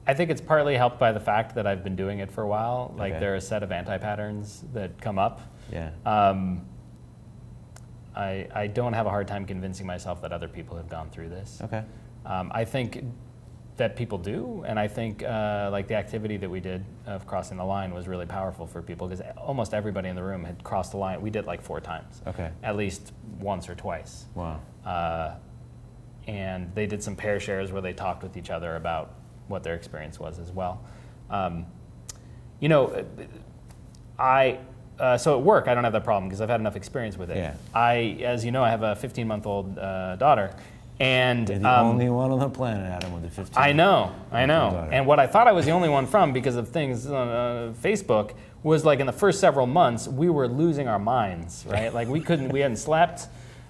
I 0.07 0.15
think 0.15 0.31
it's 0.31 0.41
partly 0.41 0.79
helped 0.79 0.99
by 0.99 1.13
the 1.13 1.21
fact 1.21 1.55
that 1.57 1.67
I've 1.67 1.85
been 1.85 1.95
doing 1.95 2.21
it 2.21 2.33
for 2.33 2.41
a 2.41 2.49
while. 2.49 2.95
Like 2.97 3.13
Okay. 3.13 3.21
there 3.21 3.35
are 3.35 3.37
a 3.37 3.41
set 3.43 3.63
of 3.63 3.71
anti-patterns 3.71 4.65
that 4.73 4.99
come 5.03 5.19
up. 5.19 5.43
Yeah. 5.71 5.91
Um, 6.07 6.65
I, 8.17 8.49
I 8.55 8.67
don't 8.67 8.95
have 8.95 9.05
a 9.05 9.11
hard 9.11 9.29
time 9.29 9.45
convincing 9.45 9.87
myself 9.87 10.23
that 10.23 10.33
other 10.33 10.49
people 10.49 10.79
have 10.79 10.89
gone 10.89 11.11
through 11.11 11.29
this. 11.29 11.61
Okay. 11.63 11.85
Um, 12.25 12.51
I 12.55 12.65
think 12.65 13.05
that 13.79 13.97
people 13.97 14.19
do, 14.19 14.65
and 14.67 14.79
I 14.79 14.87
think 14.87 15.23
uh, 15.23 15.69
like 15.73 15.89
the 15.89 15.95
activity 15.95 16.37
that 16.37 16.49
we 16.51 16.61
did 16.61 16.85
of 17.07 17.27
crossing 17.27 17.57
the 17.57 17.65
line 17.65 17.95
was 17.95 18.07
really 18.07 18.27
powerful 18.27 18.67
for 18.67 18.83
people 18.83 19.09
because 19.09 19.25
almost 19.37 19.73
everybody 19.73 20.09
in 20.11 20.17
the 20.17 20.23
room 20.23 20.45
had 20.45 20.63
crossed 20.63 20.91
the 20.93 20.99
line. 20.99 21.21
We 21.23 21.31
did 21.31 21.47
like 21.47 21.63
four 21.63 21.81
times, 21.81 22.21
Okay. 22.27 22.51
at 22.63 22.77
least 22.77 23.13
once 23.41 23.69
or 23.69 23.75
twice, 23.75 24.27
Wow. 24.35 24.61
uh, 24.85 25.35
and 26.29 26.73
they 26.75 26.87
did 26.87 27.03
some 27.03 27.17
pair 27.17 27.41
shares 27.41 27.73
where 27.73 27.83
they 27.83 27.95
talked 27.95 28.23
with 28.23 28.37
each 28.37 28.51
other 28.51 28.77
about 28.77 29.15
what 29.49 29.63
their 29.63 29.75
experience 29.75 30.21
was 30.21 30.39
as 30.39 30.53
well. 30.53 30.83
Um, 31.31 31.67
you 32.61 32.69
know, 32.69 33.05
I 34.19 34.59
uh, 35.01 35.17
so 35.17 35.37
at 35.37 35.43
work 35.43 35.67
I 35.67 35.75
don't 35.75 35.83
have 35.85 35.95
that 35.95 36.05
problem 36.05 36.29
because 36.29 36.41
I've 36.43 36.51
had 36.51 36.61
enough 36.61 36.77
experience 36.77 37.17
with 37.17 37.31
it. 37.31 37.37
Yeah. 37.39 37.55
I, 37.75 38.19
as 38.23 38.45
you 38.45 38.53
know, 38.53 38.63
I 38.63 38.69
have 38.71 38.83
a 38.83 38.95
15 38.95 39.27
month 39.27 39.47
old 39.47 39.79
uh, 39.79 40.17
daughter, 40.17 40.55
and 41.01 41.49
You're 41.49 41.59
the 41.59 41.69
um, 41.81 41.87
only 41.89 42.09
one 42.09 42.31
on 42.31 42.39
the 42.39 42.49
planet, 42.49 42.87
Adam, 42.91 43.13
with 43.13 43.25
a 43.25 43.31
15. 43.31 43.61
I 43.63 43.73
know, 43.73 44.15
I 44.31 44.47
know. 44.47 44.71
daughter. 44.71 44.93
And 44.93 45.07
what 45.07 45.19
I 45.19 45.27
thought 45.27 45.49
I 45.49 45.53
was 45.53 45.65
the 45.67 45.73
only 45.73 45.89
one 45.89 46.07
from 46.07 46.33
because 46.33 46.57
of 46.57 46.69
things 46.69 47.07
on 47.07 47.29
uh, 47.29 47.73
Facebook 47.83 48.35
was 48.63 48.85
like 48.85 49.01
in 49.01 49.07
the 49.07 49.13
first 49.13 49.41
several 49.41 49.67
months 49.67 50.07
we 50.07 50.29
were 50.31 50.47
losing 50.47 50.87
our 50.87 50.99
minds, 51.01 51.65
right? 51.69 51.93
like 51.93 52.07
we 52.09 52.21
couldn't, 52.21 52.51
we 52.51 52.61
hadn't 52.61 52.77
slept. 52.77 53.27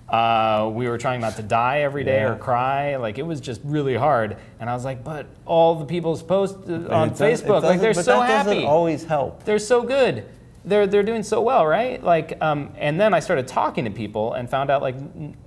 Uh, 0.08 0.70
we 0.74 0.86
were 0.88 0.98
trying 0.98 1.22
not 1.22 1.36
to 1.36 1.42
die 1.42 1.80
every 1.80 2.04
day 2.04 2.20
Yeah. 2.20 2.32
or 2.32 2.36
cry. 2.36 2.96
Like 2.96 3.16
it 3.16 3.22
was 3.22 3.40
just 3.40 3.62
really 3.64 3.94
hard. 3.94 4.36
And 4.60 4.68
I 4.68 4.74
was 4.74 4.84
like, 4.84 5.02
but 5.02 5.26
all 5.46 5.76
the 5.76 5.86
people's 5.86 6.22
posts 6.22 6.68
uh, 6.68 6.86
on 6.90 7.08
it 7.08 7.16
does- 7.16 7.40
it 7.40 7.46
Facebook, 7.46 7.62
like 7.62 7.80
they're 7.80 7.94
so 7.94 8.20
happy. 8.20 8.64
always 8.64 9.04
help. 9.04 9.44
They're 9.44 9.58
so 9.58 9.82
good. 9.84 10.26
They're, 10.64 10.86
they're 10.86 11.02
doing 11.02 11.22
so 11.22 11.40
well, 11.40 11.66
right? 11.66 12.02
Like, 12.02 12.40
um, 12.40 12.72
and 12.78 13.00
then 13.00 13.14
I 13.14 13.20
started 13.20 13.48
talking 13.48 13.84
to 13.84 13.90
people 13.90 14.34
and 14.34 14.48
found 14.48 14.70
out 14.70 14.80
like 14.80 14.94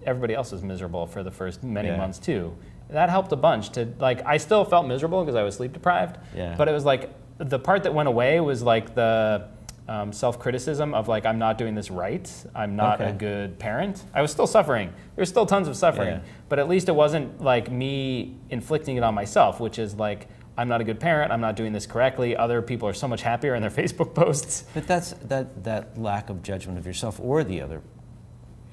everybody 0.06 0.34
else 0.34 0.52
was 0.52 0.62
miserable 0.62 1.08
for 1.08 1.24
the 1.24 1.32
first 1.32 1.64
many 1.64 1.88
Yeah. 1.88 1.98
months 1.98 2.20
too. 2.20 2.56
That 2.90 3.10
helped 3.10 3.32
a 3.32 3.36
bunch 3.36 3.70
to 3.72 3.88
like. 4.00 4.24
I 4.26 4.38
still 4.38 4.64
felt 4.64 4.86
miserable 4.88 5.24
because 5.24 5.36
I 5.36 5.42
was 5.44 5.56
sleep 5.56 5.74
deprived. 5.74 6.18
Yeah. 6.36 6.54
But 6.56 6.68
it 6.68 6.72
was 6.72 6.86
like 6.86 7.10
the 7.40 7.58
part 7.58 7.84
that 7.84 7.94
went 7.94 8.08
away 8.08 8.40
was 8.42 8.62
like 8.62 8.94
the 8.94 9.48
um, 9.88 10.12
self-criticism 10.14 10.94
of 10.94 11.08
like 11.08 11.26
I'm 11.26 11.40
not 11.40 11.58
doing 11.58 11.74
this 11.76 11.90
right. 11.90 12.30
I'm 12.54 12.76
not 12.76 13.02
a 13.02 13.12
good 13.12 13.58
parent. 13.58 14.04
I 14.14 14.22
was 14.22 14.32
still 14.32 14.48
suffering. 14.48 14.94
There's 15.16 15.30
still 15.30 15.46
tons 15.46 15.68
of 15.68 15.76
suffering, 15.78 16.10
Yeah. 16.10 16.20
but 16.50 16.60
at 16.60 16.68
least 16.68 16.88
it 16.90 16.96
wasn't 16.96 17.42
like 17.42 17.72
me 17.72 18.36
inflicting 18.50 18.98
it 18.98 19.04
on 19.04 19.14
myself, 19.16 19.60
which 19.60 19.80
is 19.80 19.96
like 19.96 20.28
I'm 20.58 20.68
not 20.70 20.80
a 20.82 20.84
good 20.84 21.00
parent. 21.00 21.32
I'm 21.32 21.42
not 21.42 21.56
doing 21.56 21.74
this 21.74 21.86
correctly. 21.86 22.36
Other 22.36 22.62
people 22.62 22.88
are 22.88 22.94
so 22.94 23.08
much 23.08 23.22
happier 23.22 23.56
in 23.56 23.62
their 23.62 23.72
Facebook 23.84 24.14
posts. 24.14 24.66
But 24.74 24.88
that's 24.88 25.12
that 25.26 25.64
that 25.64 25.98
lack 25.98 26.30
of 26.30 26.44
judgment 26.44 26.78
of 26.78 26.86
yourself 26.86 27.20
or 27.20 27.44
the 27.44 27.62
other, 27.62 27.82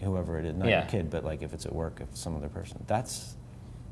whoever 0.00 0.38
it 0.38 0.44
is, 0.46 0.54
not 0.56 0.68
Yeah. 0.68 0.82
your 0.82 0.90
kid, 0.90 1.10
but 1.10 1.24
like 1.24 1.42
if 1.42 1.52
it's 1.52 1.66
at 1.66 1.74
work, 1.74 2.00
if 2.00 2.16
some 2.16 2.36
other 2.36 2.48
person. 2.48 2.82
That's 2.86 3.36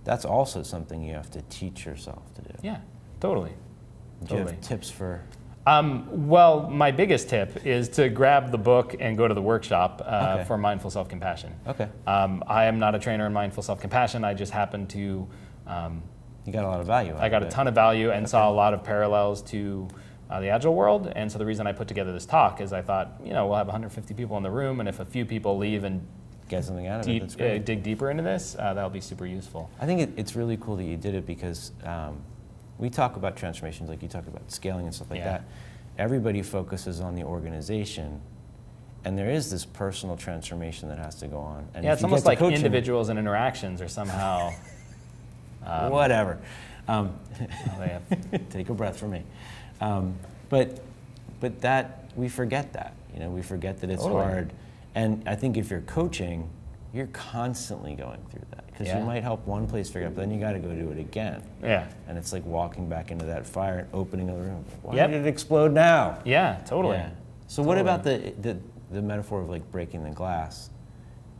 that's 0.04 0.24
also 0.24 0.62
something 0.62 1.02
you 1.02 1.14
have 1.14 1.30
to 1.32 1.42
teach 1.42 1.84
yourself 1.84 2.32
to 2.34 2.42
do. 2.42 2.50
Yeah, 2.62 2.78
totally. 3.20 3.50
Do 3.50 4.34
you 4.34 4.38
Totally. 4.40 4.52
have 4.52 4.60
tips 4.60 4.90
for? 4.90 5.22
Um, 5.66 6.28
well, 6.28 6.68
my 6.70 6.90
biggest 6.90 7.28
tip 7.28 7.66
is 7.66 7.88
to 7.90 8.08
grab 8.08 8.50
the 8.50 8.58
book 8.58 8.94
and 8.98 9.16
go 9.16 9.28
to 9.28 9.34
the 9.34 9.42
workshop 9.42 10.00
uh, 10.04 10.36
Okay. 10.36 10.44
for 10.44 10.56
mindful 10.56 10.90
self 10.90 11.08
compassion. 11.08 11.54
Okay, 11.66 11.88
Um, 12.06 12.42
I 12.46 12.64
am 12.64 12.78
not 12.78 12.94
a 12.94 12.98
trainer 12.98 13.26
in 13.26 13.32
mindful 13.32 13.62
self 13.62 13.80
compassion. 13.80 14.24
I 14.24 14.32
just 14.34 14.52
happen 14.52 14.86
to, 14.88 15.28
um, 15.66 16.02
you 16.50 16.58
got 16.58 16.64
a 16.64 16.68
lot 16.68 16.80
of 16.80 16.86
value. 16.86 17.14
I 17.16 17.28
got 17.28 17.44
a 17.44 17.46
it. 17.46 17.50
ton 17.52 17.68
of 17.68 17.74
value 17.76 18.10
and 18.10 18.28
saw 18.28 18.50
a 18.50 18.52
lot 18.52 18.74
of 18.74 18.82
parallels 18.82 19.40
to 19.42 19.86
uh, 20.28 20.40
the 20.40 20.48
agile 20.48 20.74
world. 20.74 21.12
And 21.14 21.30
so 21.30 21.38
the 21.38 21.46
reason 21.46 21.66
I 21.66 21.72
put 21.72 21.86
together 21.86 22.12
this 22.12 22.26
talk 22.26 22.60
is 22.60 22.72
I 22.72 22.82
thought, 22.82 23.20
you 23.24 23.32
know, 23.32 23.46
we'll 23.46 23.56
have 23.56 23.68
150 23.68 24.14
people 24.14 24.36
in 24.36 24.42
the 24.42 24.50
room, 24.50 24.80
and 24.80 24.88
if 24.88 24.98
a 24.98 25.04
few 25.04 25.24
people 25.24 25.56
leave 25.58 25.84
and 25.84 26.04
Get 26.48 26.64
something 26.64 26.88
out 26.88 27.00
of 27.02 27.06
it. 27.06 27.12
deep, 27.12 27.22
That's 27.22 27.36
uh, 27.40 27.62
dig 27.64 27.84
deeper 27.84 28.10
into 28.10 28.24
this, 28.24 28.56
uh, 28.58 28.74
that'll 28.74 28.90
be 28.90 29.00
super 29.00 29.24
useful. 29.24 29.70
I 29.80 29.86
think 29.86 30.00
it, 30.00 30.10
it's 30.16 30.34
really 30.34 30.56
cool 30.56 30.74
that 30.76 30.84
you 30.84 30.96
did 30.96 31.14
it 31.14 31.24
because 31.24 31.70
um, 31.84 32.20
we 32.78 32.90
talk 32.90 33.14
about 33.14 33.36
transformations, 33.36 33.88
like 33.88 34.02
you 34.02 34.08
talk 34.08 34.26
about 34.26 34.50
scaling 34.50 34.86
and 34.86 34.92
stuff 34.94 35.10
like 35.10 35.20
Yeah. 35.20 35.30
that. 35.32 35.44
Everybody 35.98 36.42
focuses 36.42 37.00
on 37.00 37.14
the 37.14 37.22
organization, 37.22 38.20
and 39.04 39.16
there 39.16 39.30
is 39.30 39.48
this 39.52 39.64
personal 39.64 40.16
transformation 40.16 40.88
that 40.88 40.98
has 40.98 41.14
to 41.16 41.28
go 41.28 41.38
on. 41.38 41.68
And 41.74 41.84
yeah, 41.84 41.92
it's 41.92 42.02
almost 42.02 42.26
like 42.26 42.40
individuals 42.40 43.08
and 43.10 43.18
interactions 43.18 43.80
are 43.80 43.88
somehow. 43.88 44.52
um, 45.64 45.90
whatever. 45.92 46.38
Um, 46.88 47.14
take 48.50 48.68
a 48.68 48.74
breath 48.74 48.98
for 48.98 49.08
me. 49.08 49.22
Um, 49.80 50.14
but 50.48 50.80
but 51.40 51.60
that 51.60 52.10
we 52.16 52.28
forget 52.28 52.72
that. 52.74 52.94
You 53.14 53.20
know, 53.20 53.30
we 53.30 53.42
forget 53.42 53.80
that 53.80 53.90
it's 53.90 54.02
Totally. 54.02 54.22
hard. 54.24 54.52
And 54.94 55.22
I 55.26 55.34
think 55.36 55.56
if 55.56 55.70
you're 55.70 55.80
coaching, 55.82 56.48
you're 56.92 57.06
constantly 57.08 57.94
going 57.94 58.20
through 58.30 58.42
that 58.50 58.66
because 58.66 58.88
Yeah. 58.88 58.98
you 58.98 59.04
might 59.04 59.22
help 59.22 59.46
one 59.46 59.66
place 59.66 59.88
figure 59.88 60.08
out, 60.08 60.14
but 60.16 60.22
then 60.22 60.30
you 60.32 60.40
got 60.40 60.52
to 60.52 60.58
go 60.58 60.72
do 60.74 60.90
it 60.90 60.98
again. 60.98 61.42
yeah. 61.62 61.86
And 62.08 62.18
it's 62.18 62.32
like 62.32 62.44
walking 62.44 62.88
back 62.88 63.10
into 63.10 63.24
that 63.26 63.46
fire 63.46 63.78
and 63.80 63.88
opening 63.92 64.26
the 64.26 64.34
room. 64.34 64.64
Why 64.82 64.96
Yep. 64.96 65.10
did 65.10 65.26
it 65.26 65.28
explode 65.28 65.72
now? 65.72 66.18
Yeah, 66.24 66.60
totally. 66.66 66.96
Yeah. 66.96 67.10
So 67.46 67.62
what 67.62 67.78
about 67.78 68.02
the, 68.04 68.32
the 68.40 68.58
the 68.90 69.00
metaphor 69.02 69.40
of 69.40 69.48
like 69.48 69.70
breaking 69.70 70.02
the 70.02 70.10
glass 70.10 70.70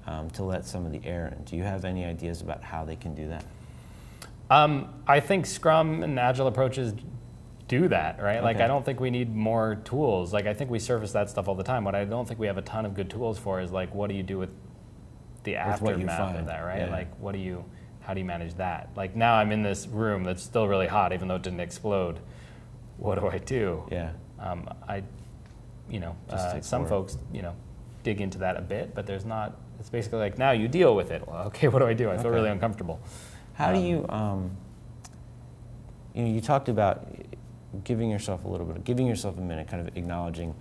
um, 0.07 0.31
to 0.31 0.45
let 0.45 0.65
some 0.65 0.87
of 0.87 0.93
the 0.93 1.01
air 1.05 1.35
in? 1.37 1.43
Do 1.45 1.57
you 1.57 1.65
have 1.65 1.85
any 1.85 2.05
ideas 2.05 2.41
about 2.43 2.63
how 2.63 2.85
they 2.85 2.97
can 2.97 3.15
do 3.15 3.29
that? 3.29 3.45
Um, 4.51 4.93
I 5.07 5.21
think 5.21 5.47
Scrum 5.47 6.03
and 6.03 6.19
Agile 6.19 6.49
approaches 6.49 6.93
do 7.69 7.87
that, 7.89 8.21
right? 8.21 8.43
Like, 8.43 8.57
I 8.61 8.67
don't 8.67 8.85
think 8.85 8.99
we 8.99 9.11
need 9.11 9.33
more 9.35 9.77
tools. 9.85 10.33
Like, 10.33 10.47
I 10.47 10.55
think 10.55 10.71
we 10.71 10.81
surface 10.81 11.13
that 11.13 11.31
stuff 11.31 11.47
all 11.47 11.55
the 11.55 11.63
time. 11.63 11.85
What 11.85 11.95
I 11.95 12.05
don't 12.05 12.27
think 12.27 12.41
we 12.41 12.49
have 12.49 12.59
a 12.59 12.63
ton 12.63 12.85
of 12.85 12.95
good 12.95 13.09
tools 13.09 13.39
for 13.39 13.61
is 13.61 13.71
like, 13.71 13.95
what 13.95 14.09
do 14.11 14.17
you 14.17 14.25
do 14.25 14.39
with 14.39 14.51
the 15.45 15.53
With 15.55 15.81
what 15.81 15.99
you 15.99 16.07
aftermath 16.09 16.41
of 16.41 16.47
that, 16.47 16.61
right? 16.63 16.81
yeah. 16.81 16.91
Like, 16.91 17.15
what 17.21 17.31
do 17.33 17.39
you, 17.39 17.65
how 18.01 18.13
do 18.13 18.19
you 18.19 18.27
manage 18.27 18.55
that? 18.55 18.91
Like, 18.97 19.15
now 19.15 19.35
I'm 19.35 19.53
in 19.53 19.63
this 19.63 19.87
room 19.87 20.25
that's 20.25 20.43
still 20.43 20.67
really 20.67 20.89
hot, 20.89 21.13
even 21.13 21.29
though 21.29 21.37
it 21.37 21.43
didn't 21.43 21.61
explode. 21.61 22.19
What 22.97 23.21
do 23.21 23.29
I 23.29 23.39
do? 23.39 23.85
Yeah. 23.91 24.11
Um, 24.41 24.69
I, 24.89 25.05
you 25.89 26.01
know, 26.01 26.17
uh, 26.29 26.61
some 26.61 26.85
forward. 26.87 26.89
folks, 26.89 27.19
you 27.33 27.43
know, 27.43 27.55
dig 28.03 28.21
into 28.21 28.39
that 28.39 28.57
a 28.57 28.63
bit, 28.63 28.95
but 28.97 29.07
there's 29.07 29.25
not. 29.25 29.57
It's 29.79 29.91
basically 29.91 30.19
like 30.19 30.39
now 30.39 30.51
you 30.51 30.67
deal 30.69 30.95
with 30.97 31.11
it. 31.13 31.27
Well, 31.27 31.47
okay, 31.47 31.69
what 31.73 31.79
do 31.79 31.87
I 31.87 31.95
do? 31.95 32.11
I 32.11 32.17
feel 32.17 32.27
Okay. 32.27 32.35
really 32.35 32.51
uncomfortable. 32.51 33.01
How 33.61 33.73
do 33.73 33.79
Um, 33.79 33.85
you, 33.85 34.07
um, 34.09 34.51
you 36.15 36.23
know, 36.25 36.31
you 36.31 36.41
talked 36.41 36.71
about 36.71 37.07
giving 37.85 38.09
yourself 38.11 38.47
a 38.47 38.49
little 38.49 38.65
bit, 38.67 38.85
giving 38.85 39.07
yourself 39.07 39.37
a 39.37 39.41
minute, 39.43 39.69
kind 39.69 39.87
of 39.87 39.95
acknowledging 39.99 40.55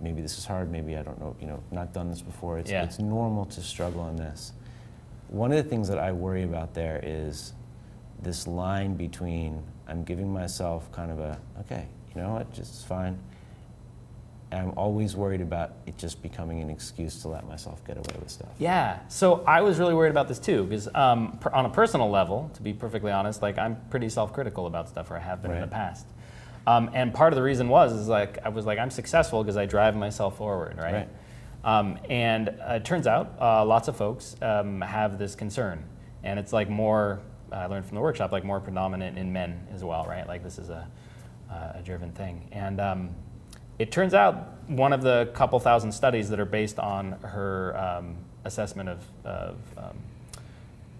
maybe 0.00 0.20
this 0.20 0.36
is 0.36 0.44
hard, 0.44 0.68
maybe 0.70 0.96
I 0.96 1.02
don't 1.02 1.20
know, 1.20 1.36
you 1.40 1.46
know, 1.46 1.62
not 1.70 1.92
done 1.92 2.10
this 2.10 2.20
before. 2.22 2.58
It's, 2.58 2.70
Yeah. 2.72 2.82
it's 2.82 2.98
normal 2.98 3.44
to 3.46 3.60
struggle 3.62 4.08
in 4.08 4.16
this. 4.16 4.52
One 5.28 5.52
of 5.52 5.62
the 5.62 5.70
things 5.70 5.86
that 5.88 5.98
I 6.00 6.10
worry 6.10 6.42
about 6.42 6.74
there 6.74 6.98
is 7.04 7.52
this 8.20 8.48
line 8.48 8.94
between 8.96 9.62
I'm 9.86 10.02
giving 10.02 10.32
myself 10.32 10.90
kind 10.90 11.12
of 11.12 11.20
a, 11.20 11.38
okay, 11.60 11.86
you 12.14 12.20
know 12.20 12.32
what, 12.32 12.52
just 12.52 12.84
fine. 12.86 13.16
And 14.54 14.68
I'm 14.68 14.78
always 14.78 15.16
worried 15.16 15.40
about 15.40 15.72
it 15.84 15.98
just 15.98 16.22
becoming 16.22 16.60
an 16.60 16.70
excuse 16.70 17.20
to 17.22 17.28
let 17.28 17.44
myself 17.48 17.84
get 17.84 17.96
away 17.96 18.14
with 18.20 18.30
stuff. 18.30 18.50
Yeah. 18.58 19.00
So 19.08 19.42
I 19.48 19.62
was 19.62 19.80
really 19.80 19.94
worried 19.94 20.12
about 20.12 20.28
this 20.28 20.38
too, 20.38 20.62
because 20.62 20.86
um, 20.94 21.40
on 21.52 21.66
a 21.66 21.68
personal 21.68 22.08
level, 22.08 22.52
to 22.54 22.62
be 22.62 22.72
perfectly 22.72 23.10
honest, 23.10 23.42
like 23.42 23.58
I'm 23.58 23.76
pretty 23.90 24.08
self-critical 24.08 24.66
about 24.66 24.88
stuff, 24.88 25.10
or 25.10 25.16
I 25.16 25.20
have 25.20 25.42
been 25.42 25.50
in 25.50 25.60
the 25.60 25.66
past. 25.66 26.06
Um, 26.68 26.88
and 26.94 27.12
part 27.12 27.32
of 27.32 27.36
the 27.36 27.42
reason 27.42 27.68
was 27.68 27.92
is 27.92 28.06
like 28.06 28.38
I 28.44 28.48
was 28.48 28.64
like 28.64 28.78
I'm 28.78 28.90
successful 28.90 29.42
because 29.42 29.56
I 29.56 29.66
drive 29.66 29.96
myself 29.96 30.38
forward, 30.38 30.78
right? 30.78 30.94
Right. 30.94 31.08
Um, 31.64 31.98
and 32.08 32.48
uh, 32.48 32.74
it 32.74 32.84
turns 32.84 33.08
out 33.08 33.34
uh, 33.40 33.64
lots 33.64 33.88
of 33.88 33.96
folks 33.96 34.36
um, 34.40 34.80
have 34.82 35.18
this 35.18 35.34
concern, 35.34 35.82
and 36.22 36.38
it's 36.38 36.52
like 36.52 36.70
more. 36.70 37.20
I 37.50 37.66
learned 37.66 37.86
from 37.86 37.96
the 37.96 38.02
workshop, 38.02 38.30
like 38.30 38.44
more 38.44 38.60
predominant 38.60 39.18
in 39.18 39.32
men 39.32 39.66
as 39.74 39.82
well, 39.82 40.06
right? 40.06 40.26
Like 40.26 40.42
this 40.44 40.58
is 40.58 40.70
a, 40.70 40.88
uh, 41.50 41.72
a 41.74 41.82
driven 41.82 42.12
thing, 42.12 42.48
and 42.52 42.80
um, 42.80 43.10
it 43.78 43.90
turns 43.92 44.14
out 44.14 44.48
one 44.68 44.92
of 44.92 45.02
the 45.02 45.28
couple 45.34 45.58
thousand 45.60 45.92
studies 45.92 46.28
that 46.30 46.40
are 46.40 46.44
based 46.46 46.78
on 46.78 47.12
her 47.22 47.76
um, 47.78 48.16
assessment 48.44 48.88
of, 48.88 48.98
of, 49.24 49.56
um, 49.76 49.96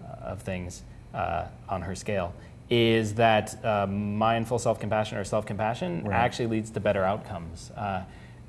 uh, 0.03 0.07
of 0.31 0.41
things 0.41 0.83
uh, 1.13 1.45
on 1.69 1.81
her 1.81 1.95
scale 1.95 2.33
is 2.69 3.13
that 3.15 3.63
uh, 3.63 3.85
mindful 3.87 4.57
self-compassion 4.59 5.17
or 5.17 5.23
self-compassion 5.23 6.03
Right. 6.03 6.15
actually 6.15 6.47
leads 6.47 6.71
to 6.71 6.79
better 6.79 7.03
outcomes. 7.03 7.71
Uh, 7.77 8.01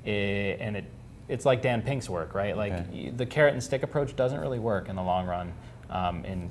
i- 0.05 0.09
and 0.09 0.75
it, 0.77 0.85
it's 1.29 1.45
like 1.45 1.61
Dan 1.61 1.81
Pink's 1.81 2.09
work, 2.09 2.33
right? 2.33 2.57
Like 2.57 2.73
Okay. 2.73 3.09
the 3.15 3.25
carrot 3.25 3.53
and 3.53 3.63
stick 3.63 3.83
approach 3.83 4.15
doesn't 4.15 4.39
really 4.39 4.59
work 4.59 4.89
in 4.89 4.95
the 4.95 5.03
long 5.03 5.27
run 5.27 5.53
um, 5.89 6.25
in 6.25 6.49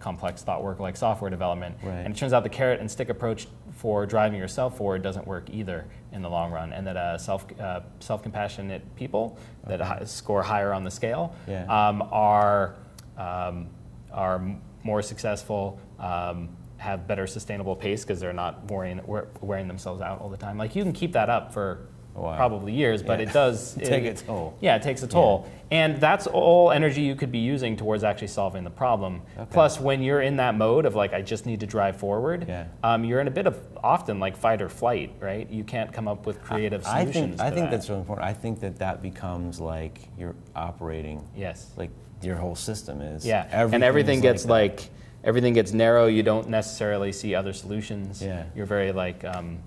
complex 0.00 0.42
thought 0.42 0.62
work 0.62 0.78
like 0.80 0.96
software 0.96 1.30
development. 1.30 1.76
Right. 1.82 1.92
And 2.04 2.14
it 2.14 2.18
turns 2.18 2.32
out 2.32 2.42
the 2.42 2.48
carrot 2.48 2.80
and 2.80 2.90
stick 2.90 3.08
approach 3.08 3.48
for 3.72 4.06
driving 4.06 4.38
yourself 4.38 4.76
forward 4.76 5.02
doesn't 5.02 5.26
work 5.26 5.48
either 5.50 5.86
in 6.12 6.22
the 6.22 6.28
long 6.30 6.50
run, 6.52 6.72
and 6.72 6.86
that 6.86 6.96
uh, 6.96 7.18
self 7.18 7.46
uh, 7.60 7.80
self 8.00 8.22
compassionate 8.22 8.82
people 8.96 9.38
that 9.66 9.80
hi- 9.80 10.04
score 10.04 10.42
higher 10.42 10.72
on 10.72 10.84
the 10.84 10.90
scale 10.90 11.34
Yeah. 11.46 11.64
um, 11.64 12.02
are 12.10 12.74
um, 13.16 13.68
are 14.12 14.36
m- 14.36 14.60
more 14.82 15.02
successful. 15.02 15.80
Um, 15.98 16.50
have 16.78 17.08
better 17.08 17.26
sustainable 17.26 17.74
pace 17.74 18.04
because 18.04 18.20
they're 18.20 18.32
not 18.32 18.70
wear- 18.70 19.26
wearing 19.40 19.66
themselves 19.66 20.00
out 20.00 20.20
all 20.20 20.28
the 20.28 20.36
time. 20.36 20.56
Like 20.56 20.76
you 20.76 20.84
can 20.84 20.92
keep 20.92 21.12
that 21.14 21.28
up 21.28 21.52
for 21.52 21.88
Probably 22.22 22.72
years, 22.72 23.02
but 23.02 23.20
Yeah. 23.20 23.26
it 23.28 23.32
does 23.32 23.74
Take 23.82 24.04
it- 24.04 24.20
a 24.22 24.24
toll. 24.26 24.54
Yeah, 24.60 24.76
it 24.76 24.82
takes 24.82 25.02
a 25.02 25.06
toll, 25.06 25.46
and 25.70 25.96
that's 26.00 26.26
all 26.26 26.70
energy 26.70 27.02
you 27.02 27.14
could 27.14 27.30
be 27.32 27.38
using 27.38 27.76
towards 27.76 28.04
actually 28.04 28.28
solving 28.28 28.64
the 28.64 28.70
problem. 28.70 29.22
Okay. 29.36 29.48
Plus, 29.50 29.80
when 29.80 30.02
you're 30.02 30.22
in 30.22 30.36
that 30.36 30.54
mode 30.54 30.86
of 30.86 30.94
like 30.94 31.12
I 31.12 31.22
just 31.22 31.46
need 31.46 31.60
to 31.60 31.66
drive 31.66 31.96
forward, 31.96 32.46
Yeah. 32.48 32.64
um, 32.82 33.04
you're 33.04 33.20
in 33.20 33.28
a 33.28 33.30
bit 33.30 33.46
of 33.46 33.58
often 33.82 34.18
like 34.20 34.36
fight 34.36 34.60
or 34.62 34.68
flight, 34.68 35.14
right? 35.20 35.48
You 35.50 35.64
can't 35.64 35.92
come 35.92 36.08
up 36.08 36.26
with 36.26 36.42
creative 36.42 36.84
I 36.86 37.00
solutions. 37.02 37.36
think 37.36 37.40
I 37.40 37.50
think 37.50 37.66
that. 37.66 37.70
that's 37.70 37.88
really 37.88 38.00
important. 38.00 38.26
I 38.26 38.32
think 38.32 38.60
that 38.60 38.78
that 38.78 39.02
becomes 39.02 39.60
like 39.60 40.00
you're 40.18 40.34
operating 40.56 41.26
yes. 41.36 41.70
like 41.76 41.90
your 42.22 42.36
whole 42.36 42.56
system 42.56 43.00
is. 43.00 43.24
Yeah, 43.24 43.46
Everything 43.52 43.74
and 43.76 43.84
everything 43.84 44.20
gets 44.20 44.42
that. 44.42 44.48
like, 44.50 44.90
everything 45.22 45.52
gets 45.54 45.72
narrow. 45.72 46.06
You 46.06 46.22
don't 46.24 46.48
necessarily 46.48 47.12
see 47.12 47.34
other 47.34 47.52
solutions. 47.52 48.20
Yeah. 48.20 48.44
You're 48.56 48.66
very 48.66 48.90
like 48.90 49.24
um, 49.24 49.58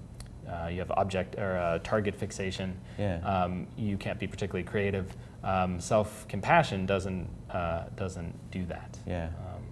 uh, 0.52 0.68
you 0.68 0.80
have 0.80 0.92
object 0.92 1.36
or 1.38 1.58
uh, 1.58 1.80
target 1.80 2.16
fixation. 2.16 2.78
Yeah. 2.98 3.18
Um, 3.20 3.68
you 3.78 3.98
can't 3.98 4.20
be 4.20 4.28
particularly 4.28 4.64
creative. 4.64 5.16
Um, 5.44 5.80
Self 5.80 6.28
compassion 6.28 6.86
doesn't 6.86 7.28
uh, 7.50 7.86
doesn't 7.96 8.34
do 8.52 8.66
that. 8.66 8.98
Yeah. 9.08 9.28
Um, 9.28 9.64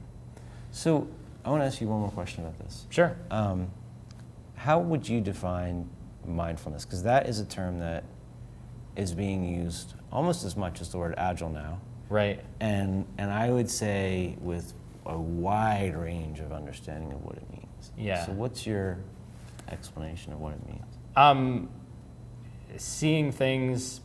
So 0.72 1.08
I 1.46 1.50
want 1.50 1.62
to 1.62 1.66
ask 1.66 1.82
you 1.82 1.88
one 1.88 2.00
more 2.00 2.12
question 2.12 2.44
about 2.46 2.58
this. 2.60 2.86
sure. 2.90 3.16
Um, 3.32 3.70
how 4.56 4.80
would 4.80 5.08
you 5.08 5.22
define 5.22 5.90
mindfulness? 6.26 6.86
Because 6.86 7.04
that 7.04 7.28
is 7.30 7.40
a 7.40 7.46
term 7.46 7.80
that 7.80 8.04
is 8.96 9.14
being 9.14 9.44
used 9.44 9.94
almost 10.12 10.44
as 10.44 10.58
much 10.58 10.82
as 10.82 10.90
the 10.90 10.98
word 10.98 11.14
agile 11.18 11.50
now, 11.50 11.80
Right. 12.10 12.40
and 12.60 13.06
and 13.18 13.32
I 13.32 13.50
would 13.52 13.70
say 13.70 14.36
with 14.42 14.74
a 15.06 15.18
wide 15.18 15.96
range 15.96 16.40
of 16.42 16.52
understanding 16.52 17.12
of 17.14 17.24
what 17.24 17.36
it 17.38 17.50
means. 17.52 17.92
Yeah. 17.98 18.26
So 18.26 18.34
what's 18.34 18.66
your 18.68 18.98
explanation 19.72 20.34
of 20.34 20.40
what 20.40 20.54
it 20.54 20.66
means? 20.68 20.86
Um, 21.16 21.70
seeing 22.78 23.32
things 23.32 24.02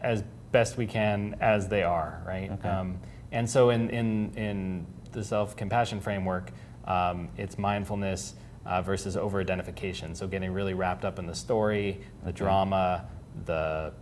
as 0.00 0.22
best 0.52 0.76
we 0.76 0.86
can 0.86 1.36
as 1.40 1.68
they 1.68 1.82
are, 1.82 2.22
right? 2.26 2.50
Okay. 2.50 2.68
Um, 2.68 2.98
and 3.32 3.48
so 3.48 3.70
in, 3.70 3.90
in, 3.90 4.32
in 4.36 4.86
the 5.12 5.24
self 5.24 5.56
compassion 5.56 6.00
framework, 6.00 6.52
um, 6.84 7.28
it's 7.36 7.58
mindfulness 7.58 8.34
uh, 8.64 8.82
versus 8.82 9.16
over 9.16 9.40
identification. 9.40 10.14
So 10.14 10.26
getting 10.26 10.52
really 10.52 10.74
wrapped 10.74 11.04
up 11.04 11.18
in 11.18 11.26
the 11.26 11.34
story, 11.34 12.00
the 12.22 12.28
Okay. 12.30 12.38
drama, 12.38 13.06
the, 13.44 13.92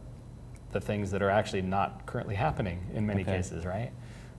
the 0.72 0.80
things 0.80 1.10
that 1.12 1.22
are 1.22 1.30
actually 1.30 1.62
not 1.62 2.04
currently 2.06 2.34
happening 2.34 2.84
in 2.94 3.06
many 3.06 3.22
Okay. 3.22 3.36
cases, 3.36 3.64
right? 3.64 3.90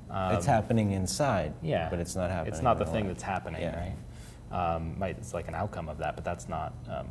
it's 0.08 0.48
Um, 0.48 0.54
happening 0.54 0.92
inside. 0.92 1.54
yeah. 1.64 1.90
But 1.90 2.00
it's 2.00 2.16
not 2.16 2.30
happening. 2.30 2.54
It's 2.54 2.62
not 2.62 2.78
the 2.78 2.86
thing 2.86 3.06
life. 3.06 3.16
that's 3.16 3.24
happening, 3.24 3.62
Yeah. 3.62 3.76
right? 3.80 3.96
Um, 4.56 4.98
might, 4.98 5.18
it's 5.18 5.34
like 5.34 5.50
an 5.50 5.56
outcome 5.56 5.90
of 5.90 5.98
that, 5.98 6.16
but 6.16 6.24
that's 6.24 6.48
not. 6.48 6.74
Um, 6.90 7.08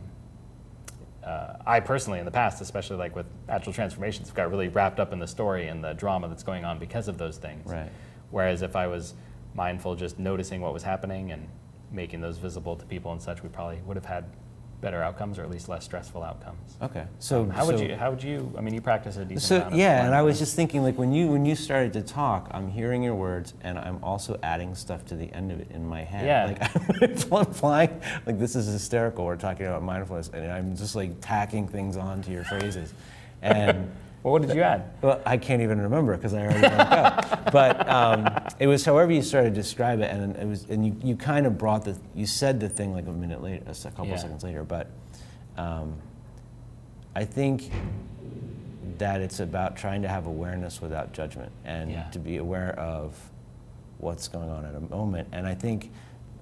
uh, 1.22 1.56
I 1.66 1.80
personally, 1.80 2.18
in 2.18 2.24
the 2.24 2.30
past, 2.30 2.62
especially 2.62 2.96
like 2.96 3.14
with 3.14 3.26
agile 3.48 3.72
transformations, 3.72 4.30
got 4.30 4.50
really 4.50 4.68
wrapped 4.68 4.98
up 4.98 5.12
in 5.12 5.18
the 5.18 5.26
story 5.26 5.68
and 5.68 5.84
the 5.84 5.92
drama 5.92 6.28
that's 6.28 6.42
going 6.42 6.64
on 6.64 6.78
because 6.78 7.06
of 7.06 7.18
those 7.18 7.36
things. 7.36 7.70
Right. 7.70 7.90
Whereas 8.30 8.62
if 8.62 8.76
I 8.76 8.86
was 8.86 9.14
mindful, 9.54 9.94
just 9.94 10.18
noticing 10.18 10.62
what 10.62 10.72
was 10.72 10.82
happening 10.82 11.32
and 11.32 11.46
making 11.92 12.22
those 12.22 12.38
visible 12.38 12.76
to 12.76 12.86
people 12.86 13.12
and 13.12 13.20
such, 13.20 13.42
we 13.42 13.50
probably 13.50 13.80
would 13.84 13.96
have 13.96 14.06
had 14.06 14.24
better 14.84 15.02
outcomes 15.02 15.38
or 15.38 15.42
at 15.42 15.50
least 15.50 15.66
less 15.66 15.82
stressful 15.82 16.22
outcomes. 16.22 16.76
Okay. 16.82 17.06
So 17.18 17.40
Um, 17.40 17.50
how 17.50 17.64
would 17.66 17.80
you? 17.80 17.96
How 17.96 18.10
would 18.10 18.22
you? 18.22 18.52
I 18.56 18.60
mean, 18.60 18.74
you 18.74 18.82
practice 18.82 19.16
a 19.16 19.24
decent 19.24 19.42
So 19.42 19.74
yeah, 19.74 20.04
and 20.04 20.14
I 20.14 20.20
was 20.20 20.38
just 20.38 20.54
thinking, 20.54 20.82
like 20.82 20.98
when 20.98 21.10
you 21.10 21.28
when 21.28 21.46
you 21.46 21.56
started 21.56 21.94
to 21.94 22.02
talk, 22.02 22.50
I'm 22.52 22.68
hearing 22.68 23.02
your 23.02 23.14
words, 23.14 23.54
and 23.62 23.78
I'm 23.78 23.98
also 24.04 24.38
adding 24.42 24.74
stuff 24.74 25.06
to 25.06 25.16
the 25.16 25.32
end 25.32 25.50
of 25.50 25.58
it 25.58 25.70
in 25.70 25.88
my 25.88 26.02
head. 26.04 26.26
Yeah. 26.26 26.68
Like 27.00 27.32
I'm 27.32 27.52
flying. 27.54 27.98
Like 28.26 28.38
this 28.38 28.54
is 28.54 28.66
hysterical. 28.66 29.24
We're 29.24 29.36
talking 29.36 29.66
about 29.66 29.82
mindfulness, 29.82 30.28
and 30.34 30.52
I'm 30.52 30.76
just 30.76 30.94
like 30.94 31.18
tacking 31.22 31.66
things 31.66 31.96
onto 31.96 32.30
your 32.30 32.44
phrases, 32.44 32.92
and. 33.42 33.90
Well, 34.24 34.32
what 34.32 34.40
did 34.40 34.56
you 34.56 34.62
add? 34.62 34.90
Well, 35.02 35.20
I 35.26 35.36
can't 35.36 35.60
even 35.60 35.78
remember 35.82 36.16
because 36.16 36.32
I 36.32 36.46
already 36.46 36.62
let 36.62 36.90
go. 36.90 37.38
But 37.52 37.86
um, 37.90 38.26
it 38.58 38.66
was 38.66 38.82
however 38.82 39.12
you 39.12 39.20
started 39.20 39.50
to 39.50 39.54
describe 39.54 40.00
it, 40.00 40.10
and 40.10 40.34
it 40.36 40.46
was, 40.48 40.64
and 40.70 40.84
you, 40.84 40.96
you 41.04 41.14
kind 41.14 41.46
of 41.46 41.58
brought 41.58 41.84
the, 41.84 41.96
you 42.14 42.24
said 42.24 42.58
the 42.58 42.68
thing 42.70 42.94
like 42.94 43.06
a 43.06 43.12
minute 43.12 43.42
later, 43.42 43.62
a 43.70 43.90
couple 43.90 44.06
Yeah. 44.08 44.16
seconds 44.16 44.42
later. 44.42 44.64
But 44.64 44.88
um, 45.58 45.94
I 47.14 47.26
think 47.26 47.70
that 48.96 49.20
it's 49.20 49.40
about 49.40 49.76
trying 49.76 50.00
to 50.02 50.08
have 50.08 50.26
awareness 50.26 50.80
without 50.80 51.12
judgment, 51.12 51.52
and 51.66 51.90
Yeah. 51.90 52.08
to 52.10 52.18
be 52.18 52.38
aware 52.38 52.72
of 52.80 53.14
what's 53.98 54.26
going 54.26 54.48
on 54.48 54.64
at 54.64 54.74
a 54.74 54.80
moment. 54.80 55.28
And 55.32 55.46
I 55.46 55.54
think 55.54 55.92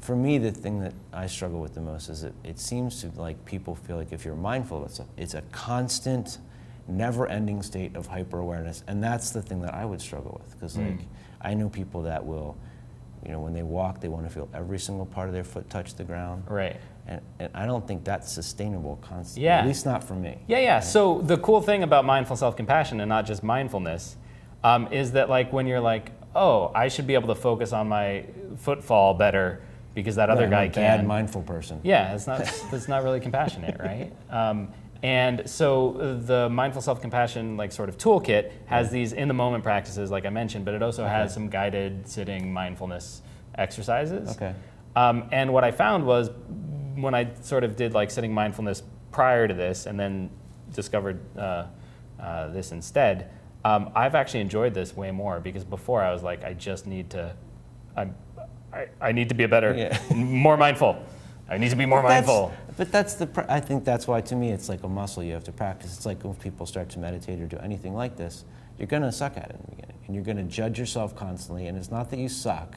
for 0.00 0.14
me, 0.14 0.38
the 0.38 0.52
thing 0.52 0.78
that 0.80 0.94
I 1.12 1.26
struggle 1.26 1.60
with 1.60 1.74
the 1.74 1.80
most 1.80 2.08
is 2.08 2.20
that 2.22 2.32
it 2.44 2.60
seems 2.60 3.00
to 3.00 3.10
like 3.20 3.44
people 3.44 3.74
feel 3.74 3.96
like 3.96 4.12
if 4.12 4.24
you're 4.24 4.36
mindful 4.36 4.84
of 4.84 4.92
stuff, 4.92 5.08
it's 5.16 5.34
a 5.34 5.42
constant, 5.50 6.38
never-ending 6.88 7.62
state 7.62 7.96
of 7.96 8.06
hyper 8.06 8.38
awareness, 8.38 8.82
and 8.86 9.02
that's 9.02 9.30
the 9.30 9.42
thing 9.42 9.60
that 9.62 9.74
I 9.74 9.84
would 9.84 10.00
struggle 10.00 10.40
with 10.42 10.52
because 10.52 10.76
Mm. 10.76 10.98
like 10.98 11.06
I 11.40 11.54
know 11.54 11.68
people 11.68 12.02
that 12.02 12.24
will, 12.24 12.56
you 13.24 13.32
know, 13.32 13.40
when 13.40 13.52
they 13.52 13.62
walk, 13.62 14.00
they 14.00 14.08
want 14.08 14.24
to 14.26 14.30
feel 14.32 14.48
every 14.54 14.78
single 14.78 15.06
part 15.06 15.28
of 15.28 15.34
their 15.34 15.44
foot 15.44 15.68
touch 15.70 15.94
the 15.94 16.04
ground, 16.04 16.44
Right. 16.48 16.76
and, 17.06 17.20
and 17.38 17.50
I 17.54 17.66
don't 17.66 17.86
think 17.86 18.04
that's 18.04 18.30
sustainable 18.32 18.98
constantly. 19.02 19.44
Yeah. 19.46 19.58
At 19.60 19.66
least 19.66 19.86
not 19.86 20.04
for 20.04 20.14
me. 20.14 20.38
Yeah, 20.46 20.58
yeah. 20.58 20.80
So 20.80 21.20
the 21.22 21.38
cool 21.38 21.60
thing 21.62 21.82
about 21.82 22.04
mindful 22.04 22.36
self-compassion 22.36 23.00
and 23.00 23.08
not 23.08 23.26
just 23.26 23.42
mindfulness 23.42 24.16
um, 24.64 24.86
is 24.92 25.12
that 25.12 25.28
like 25.28 25.52
when 25.52 25.66
you're 25.66 25.80
like, 25.80 26.12
oh, 26.34 26.70
I 26.74 26.88
should 26.88 27.06
be 27.06 27.14
able 27.14 27.28
to 27.34 27.40
focus 27.40 27.72
on 27.72 27.88
my 27.88 28.24
footfall 28.56 29.14
better 29.14 29.60
because 29.94 30.14
that 30.16 30.30
other 30.30 30.44
I'm 30.44 30.50
guy 30.50 30.64
a 30.64 30.70
bad 30.70 31.00
can. 31.00 31.06
mindful 31.06 31.42
person. 31.42 31.80
Yeah, 31.82 32.14
it's 32.14 32.26
not 32.26 32.38
that's 32.70 32.88
not 32.88 33.02
really 33.04 33.20
compassionate, 33.20 33.78
right? 33.80 34.10
Um, 34.30 34.68
and 35.02 35.42
so 35.48 36.18
the 36.24 36.48
mindful 36.48 36.82
self-compassion 36.82 37.56
like 37.56 37.72
sort 37.72 37.88
of 37.88 37.98
toolkit 37.98 38.52
has 38.66 38.90
these 38.90 39.12
in 39.12 39.28
the 39.28 39.34
moment 39.34 39.64
practices, 39.64 40.10
like 40.10 40.26
I 40.26 40.30
mentioned, 40.30 40.64
but 40.64 40.74
it 40.74 40.82
also 40.82 41.04
has 41.04 41.34
some 41.34 41.48
guided 41.48 42.06
sitting 42.08 42.52
mindfulness 42.52 43.22
exercises. 43.56 44.30
Okay. 44.36 44.54
Um, 44.94 45.28
and 45.32 45.52
what 45.52 45.64
I 45.64 45.70
found 45.70 46.06
was 46.06 46.30
when 46.94 47.14
I 47.14 47.32
sort 47.40 47.64
of 47.64 47.74
did 47.76 47.94
like 47.94 48.10
sitting 48.10 48.32
mindfulness 48.32 48.82
prior 49.10 49.46
to 49.48 49.54
this, 49.54 49.86
and 49.86 49.98
then 50.00 50.30
discovered 50.74 51.20
uh, 51.36 51.66
uh, 52.20 52.48
this 52.48 52.72
instead. 52.72 53.30
Um, 53.64 53.90
I've 53.94 54.14
actually 54.14 54.40
enjoyed 54.40 54.74
this 54.74 54.96
way 54.96 55.10
more 55.10 55.38
because 55.38 55.64
before 55.64 56.02
I 56.02 56.12
was 56.12 56.22
like, 56.22 56.44
I 56.44 56.52
just 56.54 56.86
need 56.86 57.10
to, 57.10 57.34
I'm, 57.96 58.14
I, 58.72 58.86
I 59.00 59.12
need 59.12 59.28
to 59.28 59.34
be 59.34 59.44
a 59.44 59.48
better, 59.48 59.74
Yeah. 59.74 59.98
more 60.14 60.56
mindful. 60.56 60.96
I 61.52 61.58
need 61.58 61.68
to 61.70 61.76
be 61.76 61.84
more 61.86 62.00
That's- 62.02 62.26
mindful. 62.26 62.52
But 62.78 62.90
that's 62.90 63.14
the. 63.14 63.26
pr- 63.26 63.42
I 63.48 63.60
think 63.60 63.84
that's 63.84 64.08
why, 64.08 64.22
to 64.22 64.34
me, 64.34 64.50
it's 64.50 64.68
like 64.70 64.82
a 64.82 64.88
muscle 64.88 65.22
you 65.22 65.34
have 65.34 65.44
to 65.44 65.52
practice. 65.52 65.94
It's 65.94 66.06
like 66.06 66.24
when 66.24 66.34
people 66.34 66.64
start 66.64 66.88
to 66.90 66.98
meditate 66.98 67.38
or 67.40 67.46
do 67.46 67.58
anything 67.58 67.94
like 67.94 68.16
this, 68.16 68.44
you're 68.78 68.86
gonna 68.88 69.12
suck 69.12 69.36
at 69.36 69.50
it 69.50 69.56
in 69.56 69.60
the 69.66 69.70
beginning, 69.76 69.96
and 70.06 70.14
you're 70.14 70.24
gonna 70.24 70.42
judge 70.44 70.78
yourself 70.78 71.14
constantly. 71.14 71.66
And 71.66 71.76
it's 71.76 71.90
not 71.90 72.08
that 72.10 72.18
you 72.18 72.30
suck; 72.30 72.76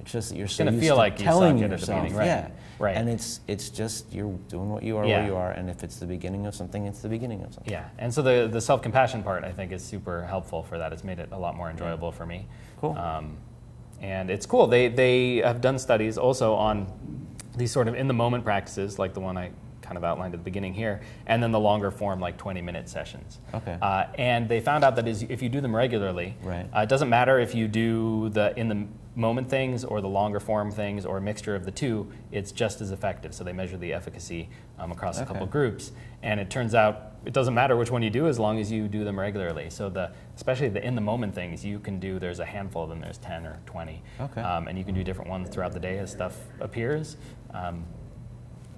it's 0.00 0.12
just 0.12 0.28
that 0.28 0.36
you're 0.36 0.48
so 0.48 0.64
gonna 0.64 0.72
used 0.76 0.84
feel 0.84 0.96
to 0.96 0.98
like 0.98 1.18
you 1.18 1.24
telling 1.24 1.56
suck 1.58 1.64
at 1.64 1.70
it 1.70 1.72
at 1.72 1.80
the 1.80 1.92
yourself, 1.94 2.18
right, 2.18 2.26
yeah, 2.26 2.48
right. 2.78 2.94
And 2.94 3.08
it's 3.08 3.40
it's 3.48 3.70
just 3.70 4.12
you're 4.12 4.36
doing 4.48 4.68
what 4.68 4.82
you 4.82 4.98
are 4.98 5.06
Yeah. 5.06 5.20
where 5.20 5.26
you 5.28 5.36
are, 5.36 5.52
and 5.52 5.70
if 5.70 5.82
it's 5.82 5.96
the 5.96 6.06
beginning 6.06 6.44
of 6.44 6.54
something, 6.54 6.84
it's 6.86 7.00
the 7.00 7.08
beginning 7.08 7.42
of 7.42 7.54
something. 7.54 7.72
Yeah, 7.72 7.88
and 7.98 8.12
so 8.12 8.20
the, 8.20 8.50
the 8.52 8.60
self 8.60 8.82
compassion 8.82 9.22
part 9.22 9.44
I 9.44 9.50
think 9.52 9.72
is 9.72 9.82
super 9.82 10.24
helpful 10.26 10.62
for 10.62 10.76
that. 10.76 10.92
It's 10.92 11.04
made 11.04 11.20
it 11.20 11.30
a 11.32 11.38
lot 11.38 11.56
more 11.56 11.70
enjoyable 11.70 12.12
for 12.12 12.26
me. 12.26 12.46
Cool. 12.78 12.98
Um, 12.98 13.38
and 14.02 14.30
it's 14.30 14.44
cool. 14.46 14.66
They, 14.66 14.88
they 14.88 15.36
have 15.36 15.60
done 15.60 15.78
studies 15.78 16.18
also 16.18 16.54
on 16.54 16.88
these 17.56 17.70
sort 17.70 17.88
of 17.88 17.94
in 17.94 18.08
the 18.08 18.14
moment 18.14 18.44
practices, 18.44 18.98
like 18.98 19.14
the 19.14 19.20
one 19.20 19.36
I 19.36 19.50
kind 19.82 19.96
of 19.98 20.04
outlined 20.04 20.32
at 20.32 20.40
the 20.40 20.44
beginning 20.44 20.72
here, 20.74 21.00
and 21.26 21.42
then 21.42 21.50
the 21.50 21.60
longer 21.60 21.90
form, 21.90 22.20
like 22.20 22.36
20 22.38 22.62
minute 22.62 22.88
sessions. 22.88 23.40
Okay. 23.52 23.76
Uh, 23.82 24.04
and 24.16 24.48
they 24.48 24.60
found 24.60 24.84
out 24.84 24.96
that 24.96 25.08
is, 25.08 25.22
if 25.24 25.42
you 25.42 25.48
do 25.48 25.60
them 25.60 25.74
regularly, 25.74 26.36
Right. 26.42 26.66
uh, 26.74 26.80
it 26.80 26.88
doesn't 26.88 27.08
matter 27.08 27.38
if 27.40 27.54
you 27.54 27.68
do 27.68 28.28
the 28.30 28.58
in 28.58 28.68
the 28.68 28.86
moment 29.14 29.48
things 29.48 29.84
or 29.84 30.00
the 30.00 30.08
longer 30.08 30.40
form 30.40 30.70
things 30.70 31.04
or 31.04 31.18
a 31.18 31.20
mixture 31.20 31.54
of 31.54 31.64
the 31.64 31.70
two, 31.70 32.10
it's 32.30 32.50
just 32.50 32.80
as 32.80 32.90
effective. 32.92 33.34
So 33.34 33.44
they 33.44 33.52
measure 33.52 33.76
the 33.76 33.92
efficacy 33.92 34.48
um, 34.78 34.90
across 34.90 35.20
a 35.20 35.26
couple 35.26 35.46
groups. 35.46 35.92
And 36.22 36.40
it 36.40 36.50
turns 36.50 36.74
out 36.74 37.12
it 37.24 37.32
doesn't 37.32 37.54
matter 37.54 37.76
which 37.76 37.90
one 37.90 38.02
you 38.02 38.10
do 38.10 38.26
as 38.26 38.38
long 38.38 38.58
as 38.58 38.72
you 38.72 38.88
do 38.88 39.04
them 39.04 39.18
regularly. 39.18 39.70
So 39.70 39.88
the 39.88 40.12
especially 40.34 40.70
the 40.70 40.84
in 40.84 40.94
the 40.94 41.00
moment 41.00 41.34
things 41.34 41.64
you 41.64 41.78
can 41.78 42.00
do. 42.00 42.18
There's 42.18 42.40
a 42.40 42.44
handful 42.44 42.84
of 42.84 42.88
them. 42.88 43.00
There's 43.00 43.18
10 43.18 43.46
or 43.46 43.60
20. 43.66 44.02
Okay. 44.20 44.40
Um, 44.40 44.66
and 44.68 44.78
you 44.78 44.84
can 44.84 44.94
do 44.94 45.04
different 45.04 45.30
ones 45.30 45.48
throughout 45.50 45.72
the 45.72 45.80
day 45.80 45.98
as 45.98 46.10
stuff 46.10 46.38
appears. 46.60 47.16
Um, 47.52 47.84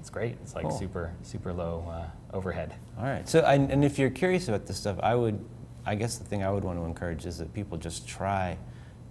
it's 0.00 0.10
great. 0.10 0.36
It's 0.42 0.54
like 0.54 0.68
Cool. 0.68 0.78
super 0.78 1.14
super 1.22 1.52
low 1.52 1.86
uh, 1.88 2.36
overhead. 2.36 2.74
All 2.98 3.04
right. 3.04 3.26
So, 3.26 3.40
and, 3.40 3.70
and 3.70 3.84
if 3.84 3.98
you're 3.98 4.10
curious 4.10 4.48
about 4.48 4.66
this 4.66 4.76
stuff, 4.76 4.98
I 5.02 5.14
would, 5.14 5.42
I 5.86 5.94
guess 5.94 6.18
the 6.18 6.24
thing 6.24 6.42
I 6.42 6.50
would 6.50 6.64
want 6.64 6.78
to 6.78 6.84
encourage 6.84 7.24
is 7.24 7.38
that 7.38 7.54
people 7.54 7.78
just 7.78 8.06
try, 8.06 8.58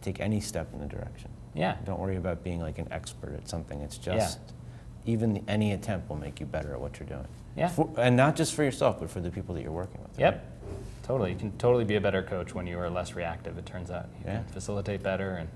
take 0.03 0.19
any 0.19 0.39
step 0.39 0.71
in 0.73 0.79
the 0.79 0.85
direction. 0.85 1.29
Yeah. 1.53 1.77
Don't 1.85 1.99
worry 1.99 2.17
about 2.17 2.43
being 2.43 2.59
like 2.61 2.77
an 2.79 2.87
expert 2.91 3.33
at 3.35 3.47
something. 3.47 3.79
It's 3.81 3.99
Yeah. 4.05 4.15
just 4.15 4.39
even 5.05 5.33
the- 5.33 5.43
any 5.47 5.71
attempt 5.73 6.09
will 6.09 6.15
make 6.17 6.39
you 6.39 6.45
better 6.45 6.73
at 6.73 6.79
what 6.81 6.99
you're 6.99 7.07
doing. 7.09 7.27
Yeah. 7.55 7.67
For, 7.69 7.89
and 7.97 8.15
not 8.17 8.35
just 8.35 8.53
for 8.55 8.63
yourself, 8.63 8.99
but 8.99 9.09
for 9.09 9.19
the 9.21 9.29
people 9.29 9.53
that 9.55 9.61
you're 9.63 9.71
working 9.71 10.01
with. 10.01 10.19
Yep. 10.19 10.33
right? 10.33 10.43
Totally. 11.03 11.31
You 11.31 11.37
can 11.37 11.51
totally 11.57 11.83
be 11.83 11.95
a 11.97 12.01
better 12.01 12.23
coach 12.23 12.55
when 12.55 12.65
you 12.65 12.79
are 12.79 12.89
less 12.89 13.13
reactive, 13.13 13.57
it 13.57 13.65
turns 13.65 13.91
out. 13.91 14.05
You 14.19 14.25
Yeah. 14.31 14.35
can 14.37 14.45
facilitate 14.45 15.03
better 15.03 15.31
and 15.35 15.49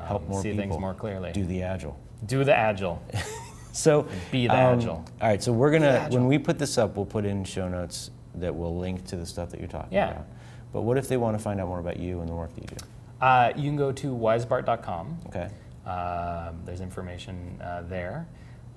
um, 0.00 0.06
Help 0.06 0.28
more 0.28 0.42
see 0.42 0.50
people. 0.50 0.64
things 0.70 0.80
more 0.80 0.94
clearly. 0.94 1.32
Do 1.32 1.44
the 1.44 1.62
agile. 1.62 1.96
Do 2.26 2.44
the 2.44 2.54
agile. 2.56 3.00
So 3.74 4.06
Be 4.30 4.48
the 4.48 4.52
um, 4.52 4.78
agile. 4.78 5.04
All 5.22 5.28
right, 5.28 5.42
so 5.42 5.50
we're 5.50 5.70
gonna 5.70 6.06
when 6.10 6.26
we 6.26 6.36
put 6.38 6.58
this 6.58 6.76
up, 6.76 6.94
we'll 6.94 7.06
put 7.06 7.24
in 7.24 7.42
show 7.42 7.70
notes 7.70 8.10
that 8.34 8.54
will 8.54 8.76
link 8.76 9.06
to 9.06 9.16
the 9.16 9.24
stuff 9.24 9.48
that 9.48 9.60
you're 9.60 9.68
talking 9.68 9.94
Yeah. 9.94 10.10
about. 10.10 10.26
But 10.74 10.82
what 10.82 10.98
if 10.98 11.08
they 11.08 11.16
want 11.16 11.38
to 11.38 11.42
find 11.42 11.58
out 11.58 11.68
more 11.68 11.78
about 11.78 11.96
you 11.96 12.20
and 12.20 12.28
the 12.28 12.34
work 12.34 12.54
that 12.54 12.70
you 12.70 12.76
do? 12.76 12.84
Uh, 13.22 13.52
you 13.56 13.62
can 13.62 13.76
go 13.76 13.92
to 13.92 14.08
weisbart.com. 14.08 15.18
Okay. 15.28 15.48
Um, 15.86 16.60
there's 16.64 16.80
information 16.80 17.60
uh, 17.62 17.82
there. 17.88 18.26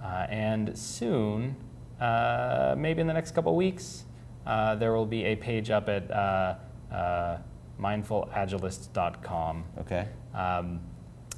Uh, 0.03 0.27
and 0.29 0.77
soon, 0.77 1.55
uh, 1.99 2.75
maybe 2.77 3.01
in 3.01 3.07
the 3.07 3.13
next 3.13 3.31
couple 3.31 3.55
weeks, 3.55 4.05
uh, 4.45 4.75
there 4.75 4.93
will 4.93 5.07
be 5.07 5.23
a 5.25 5.35
page 5.35 5.71
up 5.71 5.89
at 5.89 6.09
uh, 6.11 6.55
uh, 6.93 7.37
mindfulagilist.com. 7.81 9.63
Okay. 9.79 10.07
Um, 10.33 10.79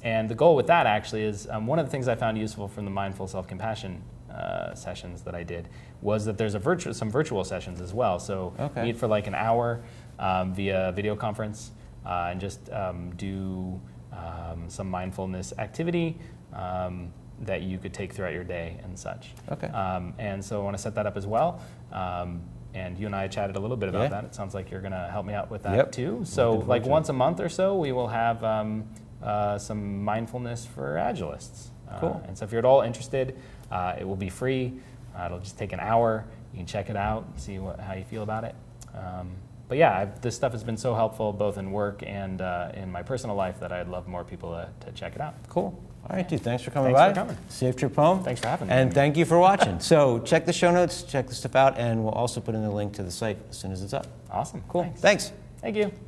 and 0.02 0.28
the 0.28 0.34
goal 0.34 0.54
with 0.54 0.66
that 0.66 0.86
actually 0.86 1.22
is 1.22 1.48
um, 1.50 1.66
one 1.66 1.78
of 1.78 1.86
the 1.86 1.90
things 1.90 2.08
I 2.08 2.14
found 2.14 2.38
useful 2.38 2.68
from 2.68 2.84
the 2.84 2.90
mindful 2.90 3.26
self 3.26 3.48
compassion 3.48 4.02
uh, 4.30 4.74
sessions 4.74 5.22
that 5.22 5.34
I 5.34 5.42
did 5.42 5.68
was 6.02 6.26
that 6.26 6.36
there's 6.38 6.54
a 6.54 6.58
virtual, 6.58 6.92
some 6.94 7.10
virtual 7.10 7.42
sessions 7.42 7.80
as 7.80 7.94
well. 7.94 8.18
So 8.18 8.52
Okay. 8.58 8.82
meet 8.84 8.96
for 8.98 9.06
like 9.08 9.26
an 9.26 9.34
hour 9.34 9.80
um, 10.18 10.54
via 10.54 10.92
video 10.94 11.16
conference 11.16 11.72
uh, 12.06 12.28
and 12.30 12.40
just 12.40 12.70
um, 12.72 13.10
do 13.16 13.80
um, 14.12 14.64
some 14.68 14.88
mindfulness 14.90 15.52
activity 15.58 16.16
um, 16.52 17.12
that 17.42 17.62
you 17.62 17.78
could 17.78 17.94
take 17.94 18.12
throughout 18.12 18.32
your 18.32 18.44
day 18.44 18.78
and 18.82 18.98
such. 18.98 19.30
Okay. 19.50 19.68
Um, 19.68 20.14
and 20.18 20.44
so 20.44 20.60
I 20.60 20.64
want 20.64 20.76
to 20.76 20.82
set 20.82 20.94
that 20.96 21.06
up 21.06 21.16
as 21.16 21.26
well. 21.26 21.60
Um, 21.92 22.42
and 22.74 22.98
you 22.98 23.06
and 23.06 23.14
I 23.14 23.28
chatted 23.28 23.56
a 23.56 23.60
little 23.60 23.76
bit 23.76 23.88
about 23.88 24.02
Yeah. 24.02 24.08
that. 24.08 24.24
It 24.24 24.34
sounds 24.34 24.54
like 24.54 24.70
you're 24.70 24.80
going 24.80 24.92
to 24.92 25.08
help 25.10 25.24
me 25.26 25.34
out 25.34 25.50
with 25.50 25.62
that 25.62 25.74
Yep. 25.74 25.92
too. 25.92 26.20
So 26.24 26.54
like 26.54 26.84
it. 26.84 26.88
once 26.88 27.08
a 27.08 27.12
month 27.12 27.40
or 27.40 27.48
so, 27.48 27.76
we 27.76 27.92
will 27.92 28.08
have 28.08 28.42
um, 28.44 28.84
uh, 29.22 29.56
some 29.58 30.02
mindfulness 30.04 30.66
for 30.66 30.96
agilists. 30.96 31.68
Uh, 31.88 31.98
Cool. 32.00 32.22
and 32.26 32.36
so 32.36 32.44
if 32.44 32.52
you're 32.52 32.58
at 32.58 32.64
all 32.64 32.82
interested, 32.82 33.36
uh, 33.70 33.94
it 33.98 34.06
will 34.06 34.16
be 34.16 34.28
free. 34.28 34.74
Uh, 35.18 35.26
it'll 35.26 35.38
just 35.40 35.58
take 35.58 35.72
an 35.72 35.80
hour. 35.80 36.24
You 36.52 36.58
can 36.58 36.66
check 36.66 36.90
it 36.90 36.96
out, 36.96 37.26
see 37.36 37.58
what, 37.58 37.80
how 37.80 37.94
you 37.94 38.04
feel 38.04 38.22
about 38.22 38.44
it. 38.44 38.54
Um, 38.94 39.30
but 39.68 39.78
yeah, 39.78 39.98
I've, 39.98 40.20
this 40.20 40.34
stuff 40.34 40.52
has 40.52 40.64
been 40.64 40.76
so 40.76 40.94
helpful 40.94 41.32
both 41.32 41.58
in 41.58 41.70
work 41.70 42.02
and 42.06 42.40
uh, 42.40 42.72
in 42.74 42.90
my 42.90 43.02
personal 43.02 43.36
life 43.36 43.60
that 43.60 43.70
I'd 43.70 43.88
love 43.88 44.08
more 44.08 44.24
people 44.24 44.50
to, 44.52 44.68
to 44.86 44.92
check 44.92 45.14
it 45.14 45.20
out. 45.20 45.34
Cool. 45.48 45.78
All 46.08 46.16
right, 46.16 46.26
dude. 46.26 46.40
Thanks 46.40 46.62
for 46.62 46.70
coming 46.70 46.94
Thanks 46.94 47.18
by. 47.18 47.22
for 47.22 47.28
coming. 47.28 47.36
Safe 47.48 47.76
trip 47.76 47.94
home. 47.94 48.22
Thanks 48.22 48.40
for 48.40 48.48
having 48.48 48.68
me. 48.68 48.74
And 48.74 48.92
thank 48.94 49.16
you 49.16 49.24
for 49.26 49.38
watching. 49.38 49.78
so 49.80 50.20
check 50.20 50.46
the 50.46 50.52
show 50.52 50.70
notes, 50.70 51.02
check 51.02 51.26
the 51.26 51.34
stuff 51.34 51.54
out, 51.54 51.78
and 51.78 52.02
we'll 52.02 52.12
also 52.12 52.40
put 52.40 52.54
in 52.54 52.62
the 52.62 52.70
link 52.70 52.94
to 52.94 53.02
the 53.02 53.10
site 53.10 53.38
as 53.50 53.58
soon 53.58 53.72
as 53.72 53.82
it's 53.82 53.92
up. 53.92 54.06
Awesome. 54.30 54.62
Cool. 54.68 54.84
Thanks. 54.84 55.00
Thanks. 55.00 55.32
Thank 55.60 55.76
you. 55.76 56.07